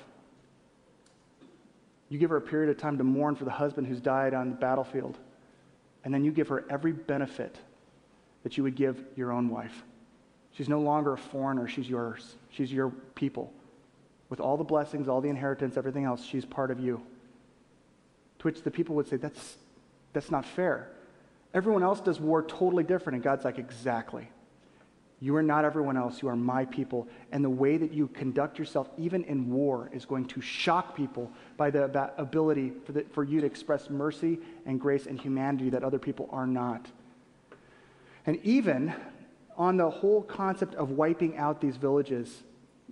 [2.11, 4.51] You give her a period of time to mourn for the husband who's died on
[4.51, 5.19] the battlefield,
[6.05, 7.59] and then you give her every benefit
[8.49, 9.85] that you would give your own wife.
[10.53, 12.37] She's no longer a foreigner, she's yours.
[12.49, 13.53] She's your people.
[14.31, 17.03] with all the blessings, all the inheritance, everything else, she's part of you.
[18.39, 19.59] To which the people would say, That's,
[20.15, 20.91] that's not fair.
[21.53, 23.17] Everyone else does war totally different.
[23.17, 24.31] And God's like, Exactly.
[25.21, 26.23] You are not everyone else.
[26.23, 27.07] You are my people.
[27.33, 31.31] And the way that you conduct yourself, even in war, is going to shock people
[31.59, 31.85] by the
[32.17, 36.31] ability for, the, for you to express mercy and grace and humanity that other people
[36.33, 36.89] are not.
[38.29, 38.93] And even
[39.57, 42.43] on the whole concept of wiping out these villages,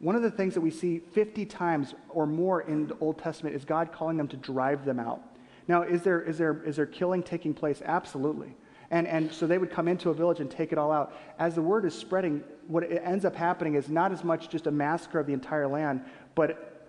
[0.00, 3.54] one of the things that we see 50 times or more in the Old Testament
[3.54, 5.20] is God calling them to drive them out.
[5.68, 7.82] Now, is there, is there, is there killing taking place?
[7.84, 8.56] Absolutely.
[8.90, 11.14] And, and so they would come into a village and take it all out.
[11.38, 14.70] As the word is spreading, what ends up happening is not as much just a
[14.70, 16.02] massacre of the entire land,
[16.34, 16.88] but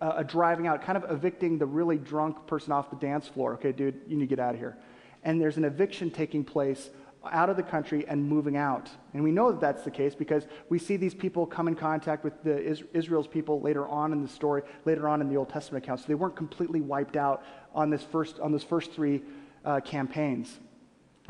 [0.00, 3.54] a, a driving out, kind of evicting the really drunk person off the dance floor.
[3.54, 4.78] Okay, dude, you need to get out of here.
[5.24, 6.90] And there's an eviction taking place
[7.30, 8.90] out of the country and moving out.
[9.14, 12.24] And we know that that's the case because we see these people come in contact
[12.24, 12.60] with the
[12.92, 16.00] Israel's people later on in the story, later on in the Old Testament account.
[16.00, 17.44] So they weren't completely wiped out
[17.74, 19.22] on this first on those first three
[19.64, 20.58] uh, campaigns.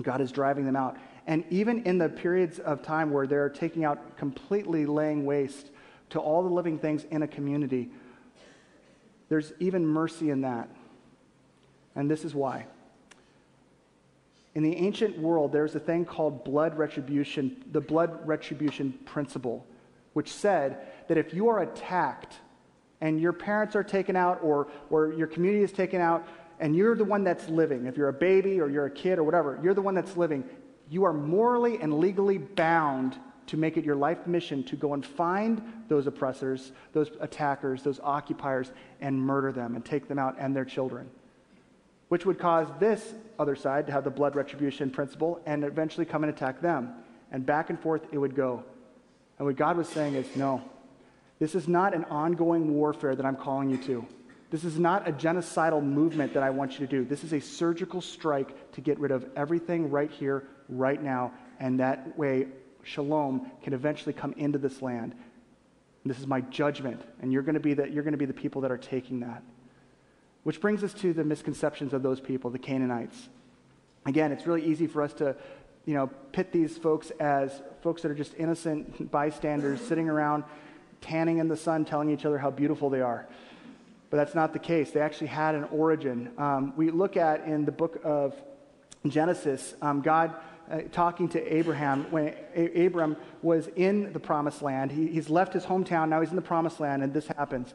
[0.01, 0.97] God is driving them out.
[1.27, 5.71] And even in the periods of time where they're taking out, completely laying waste
[6.11, 7.91] to all the living things in a community,
[9.29, 10.69] there's even mercy in that.
[11.95, 12.67] And this is why.
[14.55, 19.67] In the ancient world, there's a thing called blood retribution, the blood retribution principle,
[20.13, 22.37] which said that if you are attacked
[23.01, 26.27] and your parents are taken out or, or your community is taken out,
[26.61, 29.25] and you're the one that's living, if you're a baby or you're a kid or
[29.25, 30.45] whatever, you're the one that's living,
[30.91, 35.05] you are morally and legally bound to make it your life mission to go and
[35.05, 40.55] find those oppressors, those attackers, those occupiers, and murder them and take them out and
[40.55, 41.11] their children.
[42.09, 46.25] Which would cause this other side to have the blood retribution principle and eventually come
[46.25, 46.95] and attack them.
[47.31, 48.65] And back and forth it would go.
[49.39, 50.63] And what God was saying is no,
[51.39, 54.07] this is not an ongoing warfare that I'm calling you to.
[54.51, 57.05] This is not a genocidal movement that I want you to do.
[57.05, 61.81] This is a surgical strike to get rid of everything right here, right now, and
[61.81, 62.49] that way
[62.83, 65.15] shalom can eventually come into this land.
[66.05, 68.27] And this is my judgment, and you're going to be the, you're going to be
[68.27, 69.43] the people that are taking that.
[70.45, 73.29] Which brings us to the misconceptions of those people, the Canaanites.
[74.07, 75.37] Again, it's really easy for us to,
[75.87, 80.45] you know, pit these folks as folks that are just innocent bystanders sitting around
[81.01, 83.27] tanning in the sun telling each other how beautiful they are
[84.13, 84.91] but that's not the case.
[84.91, 86.33] They actually had an origin.
[86.37, 88.35] Um, we look at in the book of
[89.07, 90.35] Genesis, um, God
[90.71, 94.93] uh, talking to Abraham when a- Abram was in the promised land.
[94.93, 97.73] He, he's left his hometown, now he's in the promised land, and this happens.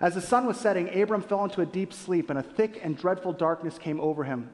[0.00, 2.96] As the sun was setting, Abram fell into a deep sleep, and a thick and
[2.96, 4.50] dreadful darkness came over him.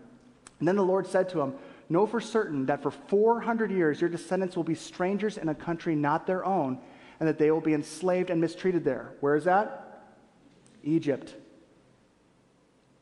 [0.58, 1.54] And then the Lord said to him,
[1.90, 5.94] Know for certain that for 400 years your descendants will be strangers in a country
[5.94, 6.78] not their own,
[7.20, 9.12] and that they will be enslaved and mistreated there.
[9.20, 10.02] Where is that?
[10.82, 11.34] Egypt.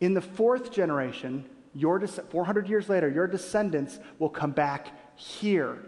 [0.00, 5.78] In the fourth generation, your 400 years later, your descendants will come back here,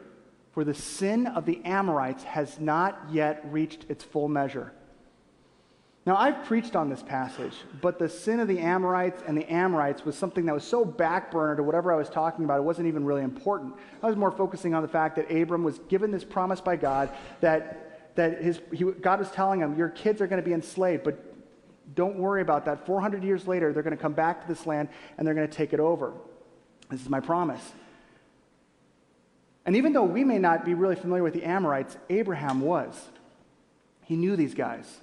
[0.52, 4.72] for the sin of the Amorites has not yet reached its full measure.
[6.06, 10.04] Now, I've preached on this passage, but the sin of the Amorites and the Amorites
[10.04, 13.06] was something that was so backburner to whatever I was talking about, it wasn't even
[13.06, 13.74] really important.
[14.02, 17.10] I was more focusing on the fact that Abram was given this promise by God
[17.40, 21.04] that, that his, he, God was telling him, Your kids are going to be enslaved,
[21.04, 21.18] but
[21.94, 22.84] don't worry about that.
[22.84, 25.54] 400 years later, they're going to come back to this land and they're going to
[25.56, 26.12] take it over.
[26.90, 27.72] This is my promise.
[29.64, 33.08] And even though we may not be really familiar with the Amorites, Abraham was.
[34.02, 35.00] He knew these guys.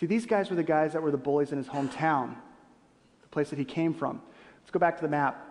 [0.00, 2.36] See, these guys were the guys that were the bullies in his hometown,
[3.22, 4.22] the place that he came from.
[4.60, 5.44] Let's go back to the map.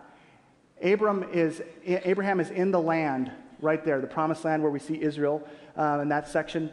[0.82, 3.30] Abram is, Abraham is in the land
[3.60, 5.46] right there, the promised land where we see Israel
[5.76, 6.70] uh, in that section.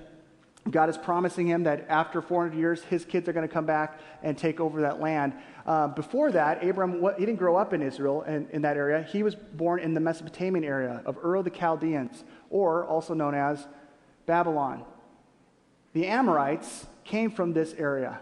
[0.70, 4.00] God is promising him that after 400 years, his kids are going to come back
[4.24, 5.34] and take over that land.
[5.66, 9.04] Uh, before that, Abram, what, he didn't grow up in Israel and in that area.
[9.04, 13.68] He was born in the Mesopotamian area of Ur the Chaldeans, or also known as
[14.26, 14.84] Babylon.
[15.94, 18.20] The Amorites came from this area.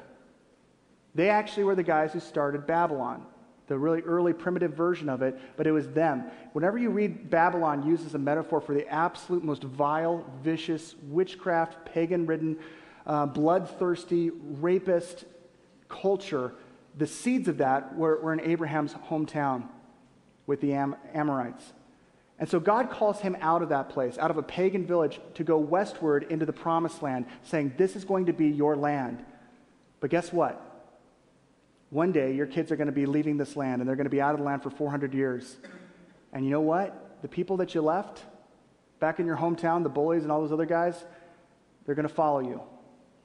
[1.16, 3.26] They actually were the guys who started Babylon
[3.68, 6.26] the really early primitive version of it, but it was them.
[6.52, 12.26] Whenever you read Babylon uses a metaphor for the absolute most vile, vicious, witchcraft, pagan
[12.26, 12.58] ridden,
[13.08, 15.26] uh, bloodthirsty, rapist
[15.88, 16.54] culture,
[16.98, 19.68] the seeds of that were, were in Abraham's hometown
[20.46, 21.74] with the Am- Amorites.
[22.44, 25.46] And so God calls him out of that place, out of a pagan village, to
[25.46, 29.24] go westward into the promised land, saying, This is going to be your land.
[30.02, 30.62] But guess what?
[31.90, 34.10] One day, your kids are going to be leaving this land and they're going to
[34.10, 35.56] be out of the land for 400 years.
[36.34, 37.22] And you know what?
[37.22, 38.24] The people that you left
[39.00, 41.02] back in your hometown, the bullies and all those other guys,
[41.86, 42.62] they're going to follow you.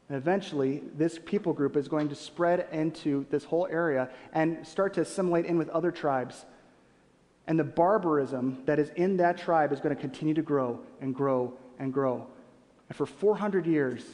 [0.08, 4.94] And eventually, this people group is going to spread into this whole area and start
[4.94, 6.44] to assimilate in with other tribes.
[7.48, 11.14] And the barbarism that is in that tribe is going to continue to grow and
[11.14, 12.26] grow and grow.
[12.88, 14.04] And for 400 years,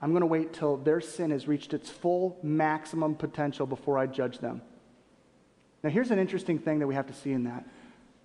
[0.00, 4.06] I'm going to wait till their sin has reached its full maximum potential before I
[4.06, 4.62] judge them.
[5.82, 7.66] Now, here's an interesting thing that we have to see in that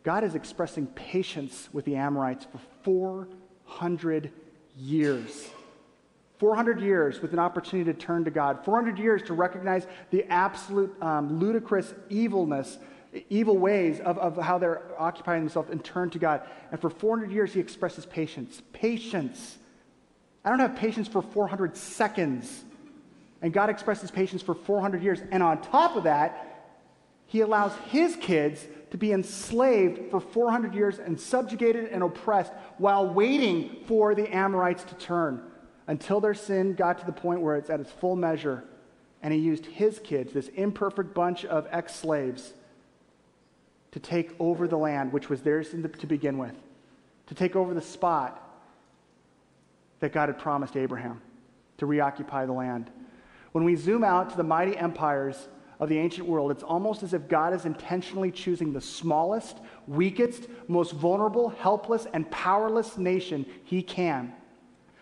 [0.04, 4.32] God is expressing patience with the Amorites for 400
[4.78, 5.50] years.
[6.38, 10.94] 400 years with an opportunity to turn to God, 400 years to recognize the absolute
[11.02, 12.78] um, ludicrous evilness,
[13.30, 16.42] evil ways of, of how they're occupying themselves and turn to God.
[16.72, 18.62] And for 400 years, he expresses patience.
[18.74, 19.58] Patience.
[20.44, 22.64] I don't have patience for 400 seconds.
[23.42, 25.22] And God expresses patience for 400 years.
[25.32, 26.56] And on top of that,
[27.28, 33.08] he allows his kids to be enslaved for 400 years and subjugated and oppressed while
[33.14, 35.42] waiting for the Amorites to turn
[35.88, 38.64] until their sin got to the point where it's at its full measure.
[39.22, 42.54] And he used his kids, this imperfect bunch of ex slaves,
[43.96, 46.54] to take over the land, which was theirs to begin with,
[47.28, 48.42] to take over the spot
[50.02, 51.22] that God had promised Abraham
[51.78, 52.92] to reoccupy the land.
[53.54, 55.48] When we zoom out to the mighty empires
[55.80, 60.50] of the ancient world, it's almost as if God is intentionally choosing the smallest, weakest,
[60.68, 64.34] most vulnerable, helpless, and powerless nation he can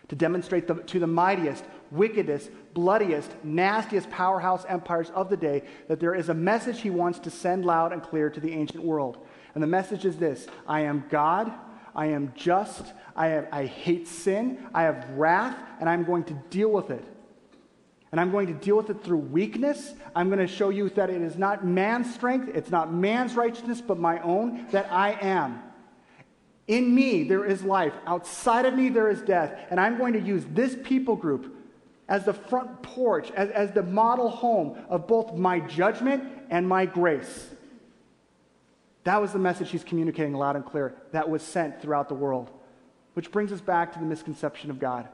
[0.08, 1.64] to demonstrate the, to the mightiest,
[1.94, 7.20] wickedest, bloodiest, nastiest powerhouse empires of the day that there is a message he wants
[7.20, 9.26] to send loud and clear to the ancient world.
[9.54, 11.52] And the message is this I am God,
[11.96, 16.34] I am just, I, have, I hate sin, I have wrath, and I'm going to
[16.50, 17.06] deal with it.
[18.12, 19.94] And I'm going to deal with it through weakness.
[20.16, 23.82] I'm going to show you that it is not man's strength, it's not man's righteousness,
[23.82, 25.62] but my own, that I am.
[26.68, 27.94] In me, there is life.
[28.06, 29.60] Outside of me, there is death.
[29.70, 31.62] And I'm going to use this people group
[32.08, 36.86] as the front porch, as, as the model home of both my judgment and my
[36.86, 37.49] grace.
[39.04, 42.51] That was the message he's communicating loud and clear that was sent throughout the world.
[43.14, 45.08] Which brings us back to the misconception of God.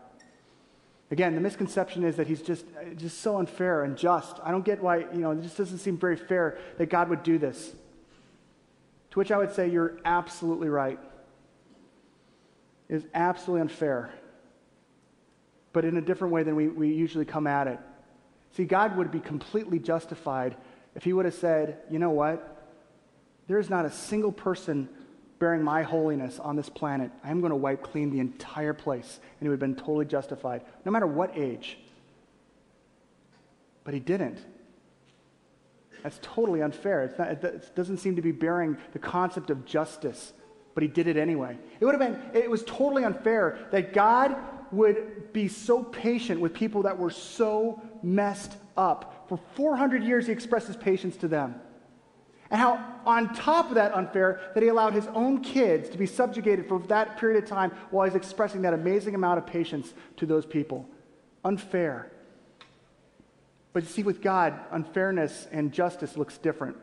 [1.12, 4.38] Again, the misconception is that he's just, uh, just so unfair and just.
[4.44, 7.24] I don't get why, you know, it just doesn't seem very fair that God would
[7.24, 7.74] do this.
[9.12, 11.00] To which I would say, you're absolutely right
[12.90, 14.12] It is absolutely unfair,
[15.74, 17.80] but in a different way than we, we usually come at it.
[18.52, 20.56] See, God would be completely justified
[20.96, 22.68] if He would have said, you know what?
[23.48, 24.90] There is not a single person
[25.38, 27.12] bearing my holiness on this planet.
[27.24, 29.20] I'm going to wipe clean the entire place.
[29.22, 31.78] And He would have been totally justified, no matter what age.
[33.84, 34.40] But He didn't.
[36.04, 37.14] That's totally unfair.
[37.18, 40.34] Not, it doesn't seem to be bearing the concept of justice
[40.80, 41.58] but he did it anyway.
[41.82, 44.34] It would have been, it was totally unfair that God
[44.72, 49.26] would be so patient with people that were so messed up.
[49.28, 51.56] For 400 years, he expressed his patience to them.
[52.52, 56.08] And how, on top of that unfair, that he allowed his own kids to be
[56.08, 60.26] subjugated for that period of time while he's expressing that amazing amount of patience to
[60.26, 60.88] those people.
[61.46, 62.12] Unfair.
[63.72, 66.76] But you see, with God, unfairness and justice looks different.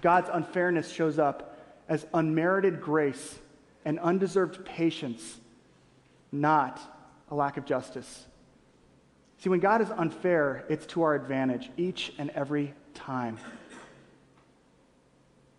[0.00, 1.58] God's unfairness shows up
[1.88, 3.38] as unmerited grace
[3.84, 5.38] and undeserved patience,
[6.32, 6.80] not
[7.30, 8.26] a lack of justice.
[9.38, 13.38] See, when God is unfair, it's to our advantage each and every time.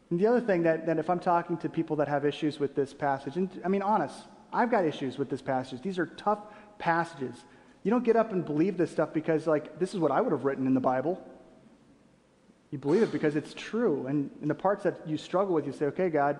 [0.09, 2.75] And the other thing that, that if I'm talking to people that have issues with
[2.75, 4.15] this passage, and I mean, honest,
[4.53, 5.81] I've got issues with this passage.
[5.81, 6.39] These are tough
[6.79, 7.35] passages.
[7.83, 10.31] You don't get up and believe this stuff because, like, this is what I would
[10.31, 11.21] have written in the Bible.
[12.71, 14.07] You believe it because it's true.
[14.07, 16.39] And in the parts that you struggle with, you say, okay, God,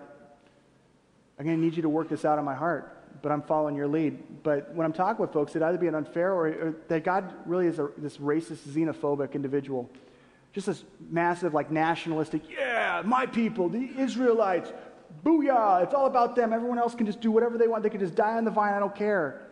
[1.38, 3.76] I'm going to need you to work this out in my heart, but I'm following
[3.76, 4.44] your lead.
[4.44, 7.34] But when I'm talking with folks, it either be an unfair or, or that God
[7.46, 9.90] really is a, this racist, xenophobic individual.
[10.54, 14.72] Just this massive, like, nationalistic, yeah, my people, the Israelites,
[15.24, 16.54] booyah, it's all about them.
[16.54, 17.84] Everyone else can just do whatever they want.
[17.84, 19.47] They can just die on the vine, I don't care.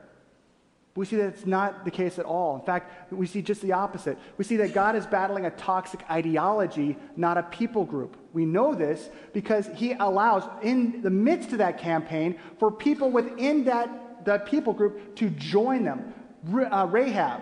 [0.95, 2.55] We see that it's not the case at all.
[2.55, 4.17] In fact, we see just the opposite.
[4.37, 8.15] We see that God is battling a toxic ideology, not a people group.
[8.31, 13.65] We know this because he allows, in the midst of that campaign, for people within
[13.65, 16.13] that, that people group to join them.
[16.49, 17.41] Uh, Rahab.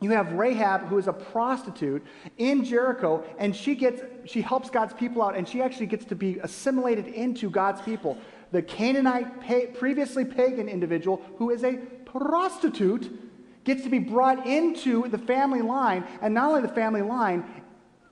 [0.00, 2.04] You have Rahab, who is a prostitute
[2.38, 6.14] in Jericho, and she gets she helps God's people out, and she actually gets to
[6.14, 8.16] be assimilated into God's people.
[8.50, 11.76] The Canaanite, previously pagan individual, who is a
[12.12, 17.44] prostitute gets to be brought into the family line, and not only the family line,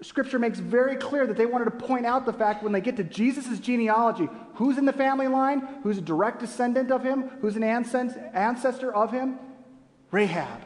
[0.01, 2.97] Scripture makes very clear that they wanted to point out the fact when they get
[2.97, 7.57] to Jesus' genealogy who's in the family line, who's a direct descendant of him, who's
[7.57, 9.39] an ancestor of him?
[10.13, 10.63] Rahab.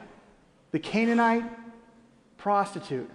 [0.73, 1.45] the Canaanite
[2.37, 3.11] prostitute.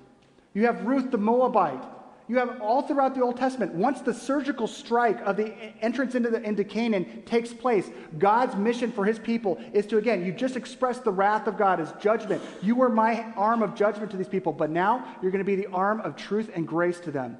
[0.53, 1.83] You have Ruth the Moabite.
[2.29, 6.29] You have all throughout the Old Testament, once the surgical strike of the entrance into,
[6.29, 10.57] the, into Canaan takes place, God's mission for his people is to, again, you just
[10.57, 12.41] expressed the wrath of God as judgment.
[12.61, 15.55] You were my arm of judgment to these people, but now you're going to be
[15.55, 17.37] the arm of truth and grace to them.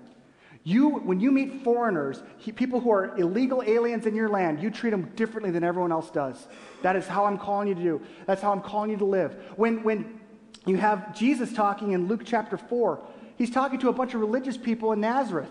[0.64, 2.22] You, when you meet foreigners,
[2.56, 6.10] people who are illegal aliens in your land, you treat them differently than everyone else
[6.10, 6.48] does.
[6.82, 8.02] That is how I'm calling you to do.
[8.26, 9.34] That's how I'm calling you to live.
[9.56, 10.20] When, when
[10.66, 13.00] you have Jesus talking in Luke chapter 4,
[13.38, 15.50] he's talking to a bunch of religious people in Nazareth.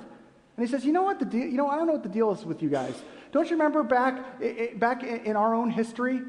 [0.57, 2.09] And he says, You know what the deal, you know, I don't know what the
[2.09, 2.95] deal is with you guys.
[3.32, 6.22] Don't you remember back, back in our own history?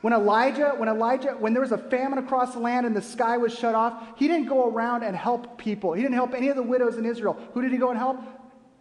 [0.00, 3.36] When Elijah, when Elijah, when there was a famine across the land and the sky
[3.36, 5.92] was shut off, he didn't go around and help people.
[5.92, 7.38] He didn't help any of the widows in Israel.
[7.52, 8.18] Who did he go and help?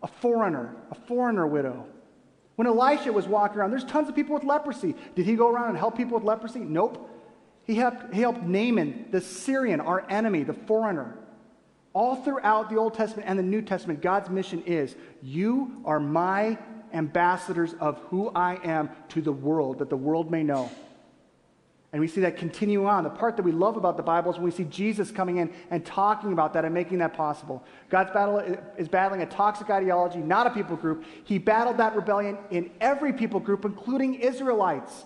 [0.01, 1.85] A foreigner, a foreigner widow.
[2.55, 4.95] When Elisha was walking around, there's tons of people with leprosy.
[5.15, 6.59] Did he go around and help people with leprosy?
[6.59, 7.09] Nope.
[7.65, 11.18] He helped, he helped Naaman, the Syrian, our enemy, the foreigner.
[11.99, 16.57] All throughout the Old Testament and the New Testament, God's mission is you are my
[16.93, 20.71] ambassadors of who I am to the world, that the world may know.
[21.91, 23.03] And we see that continue on.
[23.03, 25.51] The part that we love about the Bible is when we see Jesus coming in
[25.71, 27.65] and talking about that and making that possible.
[27.89, 28.37] God's battle
[28.77, 31.03] is battling a toxic ideology, not a people group.
[31.25, 35.03] He battled that rebellion in every people group, including Israelites.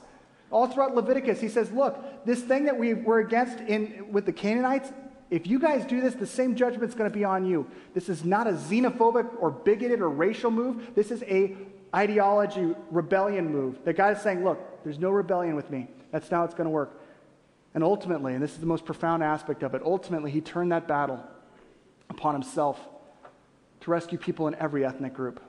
[0.52, 4.32] All throughout Leviticus, he says, Look, this thing that we were against in, with the
[4.32, 4.94] Canaanites,
[5.34, 7.66] if you guys do this, the same judgment's going to be on you.
[7.96, 10.94] This is not a xenophobic or bigoted or racial move.
[10.94, 11.58] This is a
[11.96, 13.84] ideology rebellion move.
[13.84, 15.88] That God is saying, look, there's no rebellion with me.
[16.12, 17.02] That's not how it's going to work.
[17.74, 20.88] And ultimately, and this is the most profound aspect of it, ultimately, he turned that
[20.88, 21.20] battle
[22.12, 22.80] upon himself
[23.82, 25.42] to rescue people in every ethnic group.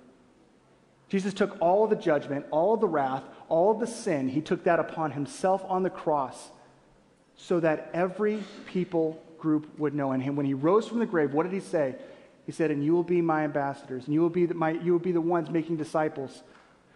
[1.10, 4.40] Jesus took all of the judgment, all of the wrath, all of the sin, he
[4.40, 6.48] took that upon himself on the cross
[7.36, 10.12] so that every people group would know.
[10.12, 11.96] And when he rose from the grave, what did he say?
[12.46, 14.92] He said, And you will be my ambassadors, and you will be the, my, you
[14.92, 16.42] will be the ones making disciples.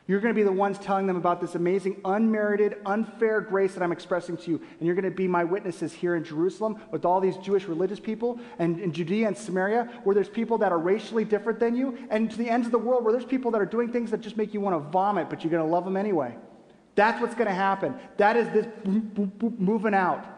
[0.07, 3.83] You're going to be the ones telling them about this amazing, unmerited, unfair grace that
[3.83, 4.57] I'm expressing to you.
[4.57, 8.01] And you're going to be my witnesses here in Jerusalem with all these Jewish religious
[8.01, 11.99] people, and in Judea and Samaria, where there's people that are racially different than you,
[12.09, 14.23] and to the ends of the world, where there's people that are doing things that
[14.23, 16.35] just make you want to vomit, but you're going to love them anyway.
[16.95, 17.95] That's what's going to happen.
[18.17, 18.67] That is this
[19.59, 20.38] moving out.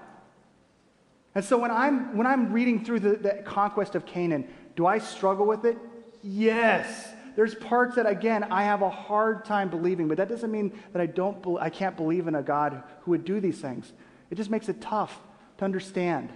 [1.35, 4.99] And so when I'm, when I'm reading through the, the conquest of Canaan, do I
[4.99, 5.79] struggle with it?
[6.23, 7.09] Yes.
[7.37, 11.01] There's parts that, again, I have a hard time believing, but that doesn't mean that
[11.01, 13.93] I, don't be- I can't believe in a God who would do these things.
[14.31, 15.19] It just makes it tough
[15.59, 16.33] to understand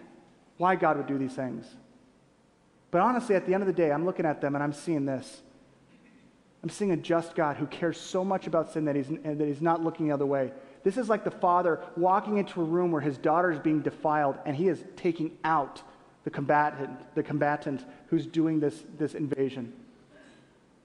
[0.59, 1.67] why God would do these things.
[2.91, 5.05] But honestly, at the end of the day, I'm looking at them and I'm seeing
[5.05, 5.43] this.
[6.63, 9.61] I'm seeing a just God who cares so much about sin that he's, that he's
[9.61, 10.53] not looking the other way.
[10.85, 14.39] This is like the father walking into a room where his daughter is being defiled
[14.45, 15.83] and he is taking out
[16.25, 19.73] the combatant, the combatant who's doing this, this invasion.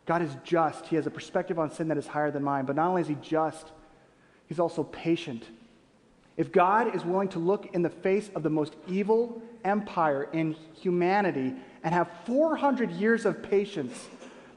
[0.06, 0.88] God is just.
[0.88, 2.66] He has a perspective on sin that is higher than mine.
[2.66, 3.72] But not only is he just,
[4.48, 5.44] he's also patient.
[6.36, 10.56] If God is willing to look in the face of the most evil empire in
[10.74, 14.08] humanity and have 400 years of patience,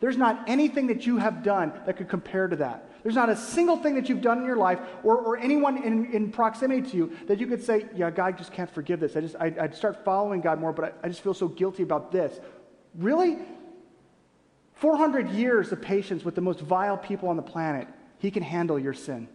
[0.00, 2.88] there's not anything that you have done that could compare to that.
[3.02, 6.12] There's not a single thing that you've done in your life or, or anyone in,
[6.12, 9.16] in proximity to you that you could say, yeah, God just can't forgive this.
[9.16, 11.82] I just, I, would start following God more, but I, I just feel so guilty
[11.82, 12.38] about this.
[12.96, 13.38] Really?
[14.74, 17.88] 400 years of patience with the most vile people on the planet.
[18.18, 19.28] He can handle your sin.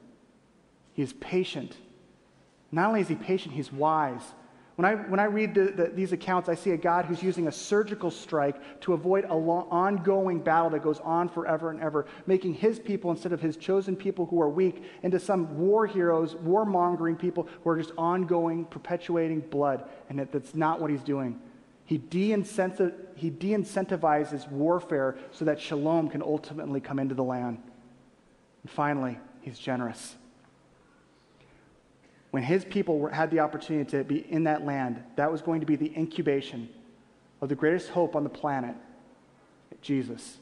[0.93, 1.75] He is patient.
[2.71, 4.23] Not only is he patient, he's wise.
[4.77, 7.47] When I, when I read the, the, these accounts, I see a God who's using
[7.47, 12.53] a surgical strike to avoid an ongoing battle that goes on forever and ever, making
[12.53, 17.17] his people, instead of his chosen people who are weak, into some war heroes, warmongering
[17.17, 19.89] people who are just ongoing, perpetuating blood.
[20.09, 21.41] And that, that's not what he's doing.
[21.85, 27.57] He de incentivizes warfare so that shalom can ultimately come into the land.
[28.61, 30.17] And finally, he's generous
[32.37, 35.65] when his people had the opportunity to be in that land, that was going to
[35.65, 36.69] be the incubation
[37.41, 38.75] of the greatest hope on the planet,
[39.81, 40.37] Jesus.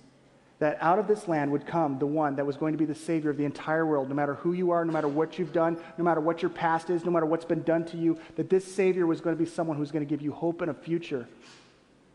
[0.59, 2.93] That out of this land would come the one that was going to be the
[2.93, 5.77] Savior of the entire world, no matter who you are, no matter what you've done,
[5.97, 8.65] no matter what your past is, no matter what's been done to you, that this
[8.65, 11.25] Savior was going to be someone who's going to give you hope and a future.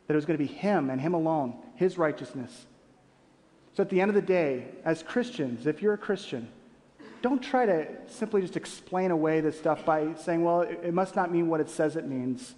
[0.09, 2.67] That it was going to be Him and Him alone, His righteousness.
[3.75, 6.51] So at the end of the day, as Christians, if you're a Christian,
[7.23, 11.31] don't try to simply just explain away this stuff by saying, well, it, must not
[11.31, 12.55] mean what it says it means.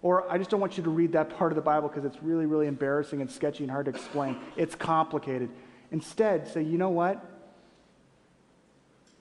[0.00, 2.22] Or I just don't want you to read that part of the Bible because it's
[2.22, 4.38] really, really embarrassing and sketchy and hard to explain.
[4.56, 5.50] It's complicated.
[5.90, 7.24] Instead, say, you know what?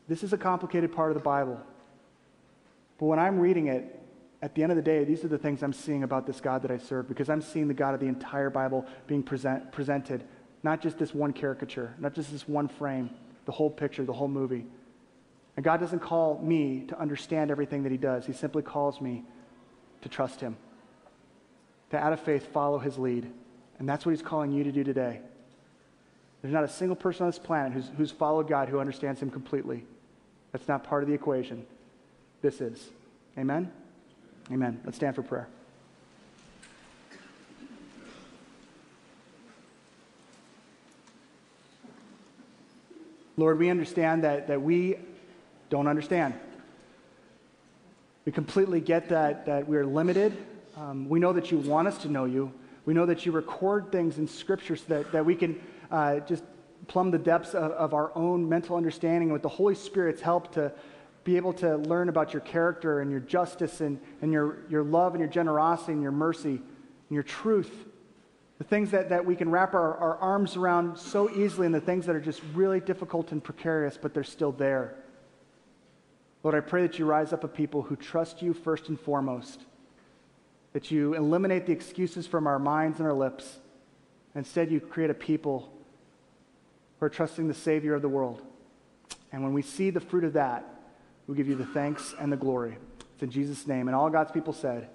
[0.07, 1.59] This is a complicated part of the Bible.
[2.99, 3.93] But when I'm reading it,
[4.41, 6.61] at the end of the day, these are the things I'm seeing about this God
[6.61, 10.23] that I serve because I'm seeing the God of the entire Bible being present, presented,
[10.63, 13.09] not just this one caricature, not just this one frame,
[13.45, 14.67] the whole picture, the whole movie.
[15.57, 19.25] And God doesn't call me to understand everything that He does, He simply calls me
[20.01, 20.55] to trust Him,
[21.89, 23.29] to out of faith follow His lead.
[23.79, 25.19] And that's what He's calling you to do today.
[26.41, 29.31] There's not a single person on this planet who's, who's followed God who understands Him
[29.31, 29.83] completely.
[30.51, 31.65] That's not part of the equation.
[32.43, 32.91] This is.
[33.37, 33.71] Amen?
[34.51, 34.79] Amen.
[34.85, 35.49] Let's stand for prayer.
[43.35, 44.97] Lord, we understand that, that we
[45.69, 46.33] don't understand.
[48.25, 50.35] We completely get that, that we are limited.
[50.75, 52.51] Um, we know that you want us to know you.
[52.85, 55.59] We know that you record things in Scripture so that, that we can
[55.91, 56.43] uh, just
[56.87, 60.71] plumb the depths of, of our own mental understanding with the Holy Spirit's help to
[61.23, 65.13] be able to learn about your character and your justice and, and your, your love
[65.13, 66.61] and your generosity and your mercy and
[67.09, 67.85] your truth.
[68.57, 71.81] The things that, that we can wrap our, our arms around so easily and the
[71.81, 74.95] things that are just really difficult and precarious, but they're still there.
[76.47, 79.65] Lord, I pray that you rise up a people who trust you first and foremost,
[80.71, 83.57] that you eliminate the excuses from our minds and our lips.
[84.33, 85.69] Instead, you create a people
[86.97, 88.43] who are trusting the Savior of the world.
[89.33, 90.63] And when we see the fruit of that,
[91.27, 92.77] we give you the thanks and the glory.
[93.15, 93.89] It's in Jesus' name.
[93.89, 94.87] And all God's people said,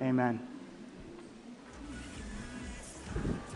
[0.00, 0.38] Amen.
[3.20, 3.48] Amen.